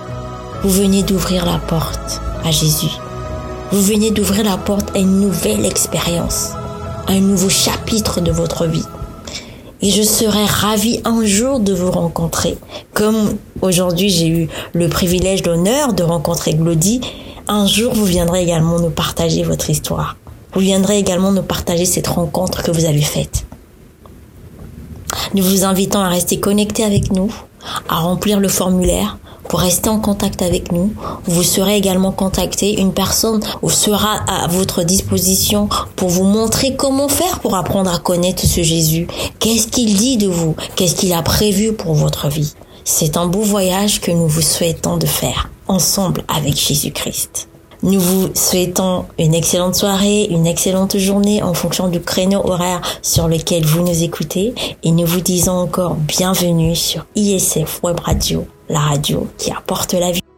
vous 0.63 0.71
venez 0.71 1.03
d'ouvrir 1.03 1.45
la 1.45 1.59
porte 1.59 2.19
à 2.43 2.49
Jésus. 2.49 2.89
Vous 3.71 3.79
venez 3.79 4.09
d'ouvrir 4.09 4.43
la 4.43 4.57
porte 4.57 4.95
à 4.95 4.97
une 4.97 5.19
nouvelle 5.19 5.67
expérience, 5.67 6.53
à 7.05 7.11
un 7.11 7.19
nouveau 7.19 7.47
chapitre 7.47 8.21
de 8.21 8.31
votre 8.31 8.65
vie. 8.65 8.85
Et 9.83 9.91
je 9.91 10.01
serais 10.01 10.45
ravie 10.45 10.99
un 11.05 11.23
jour 11.27 11.59
de 11.59 11.73
vous 11.73 11.91
rencontrer. 11.91 12.57
Comme 12.95 13.37
aujourd'hui 13.61 14.09
j'ai 14.09 14.27
eu 14.27 14.49
le 14.73 14.89
privilège, 14.89 15.45
l'honneur 15.45 15.93
de 15.93 16.01
rencontrer 16.01 16.55
Glody, 16.55 17.01
un 17.47 17.67
jour 17.67 17.93
vous 17.93 18.05
viendrez 18.05 18.41
également 18.41 18.79
nous 18.79 18.89
partager 18.89 19.43
votre 19.43 19.69
histoire. 19.69 20.17
Vous 20.55 20.61
viendrez 20.61 20.97
également 20.97 21.31
nous 21.31 21.43
partager 21.43 21.85
cette 21.85 22.07
rencontre 22.07 22.63
que 22.63 22.71
vous 22.71 22.85
avez 22.85 23.03
faite. 23.03 23.45
Nous 25.33 25.43
vous 25.43 25.63
invitons 25.63 25.99
à 25.99 26.09
rester 26.09 26.39
connecté 26.39 26.83
avec 26.83 27.11
nous, 27.11 27.31
à 27.87 27.99
remplir 27.99 28.39
le 28.39 28.47
formulaire 28.47 29.17
pour 29.49 29.59
rester 29.59 29.89
en 29.89 29.99
contact 29.99 30.41
avec 30.41 30.71
nous. 30.71 30.93
Vous 31.25 31.43
serez 31.43 31.75
également 31.75 32.11
contacté. 32.11 32.79
Une 32.79 32.93
personne 32.93 33.41
sera 33.67 34.19
à 34.27 34.47
votre 34.47 34.83
disposition 34.83 35.67
pour 35.95 36.09
vous 36.09 36.23
montrer 36.23 36.75
comment 36.75 37.09
faire 37.09 37.39
pour 37.39 37.55
apprendre 37.55 37.93
à 37.93 37.97
connaître 37.97 38.45
ce 38.45 38.61
Jésus. 38.61 39.07
Qu'est-ce 39.39 39.67
qu'il 39.67 39.95
dit 39.95 40.17
de 40.17 40.27
vous? 40.27 40.55
Qu'est-ce 40.75 40.95
qu'il 40.95 41.13
a 41.13 41.23
prévu 41.23 41.73
pour 41.73 41.95
votre 41.95 42.29
vie? 42.29 42.53
C'est 42.85 43.17
un 43.17 43.27
beau 43.27 43.41
voyage 43.41 44.01
que 44.01 44.11
nous 44.11 44.27
vous 44.27 44.41
souhaitons 44.41 44.97
de 44.97 45.07
faire 45.07 45.49
ensemble 45.67 46.23
avec 46.27 46.55
Jésus-Christ. 46.55 47.48
Nous 47.81 47.99
vous 47.99 48.29
souhaitons 48.33 49.05
une 49.17 49.33
excellente 49.33 49.75
soirée, 49.75 50.25
une 50.29 50.45
excellente 50.45 50.97
journée 50.97 51.41
en 51.41 51.53
fonction 51.53 51.87
du 51.87 52.01
créneau 52.01 52.41
horaire 52.45 52.81
sur 53.01 53.29
lequel 53.29 53.65
vous 53.65 53.81
nous 53.81 54.03
écoutez 54.03 54.53
et 54.83 54.91
nous 54.91 55.05
vous 55.05 55.21
disons 55.21 55.53
encore 55.53 55.95
bienvenue 55.95 56.75
sur 56.75 57.05
ISF 57.15 57.81
Web 57.81 58.01
Radio, 58.01 58.45
la 58.67 58.79
radio 58.79 59.27
qui 59.37 59.51
apporte 59.51 59.93
la 59.93 60.11
vie. 60.11 60.28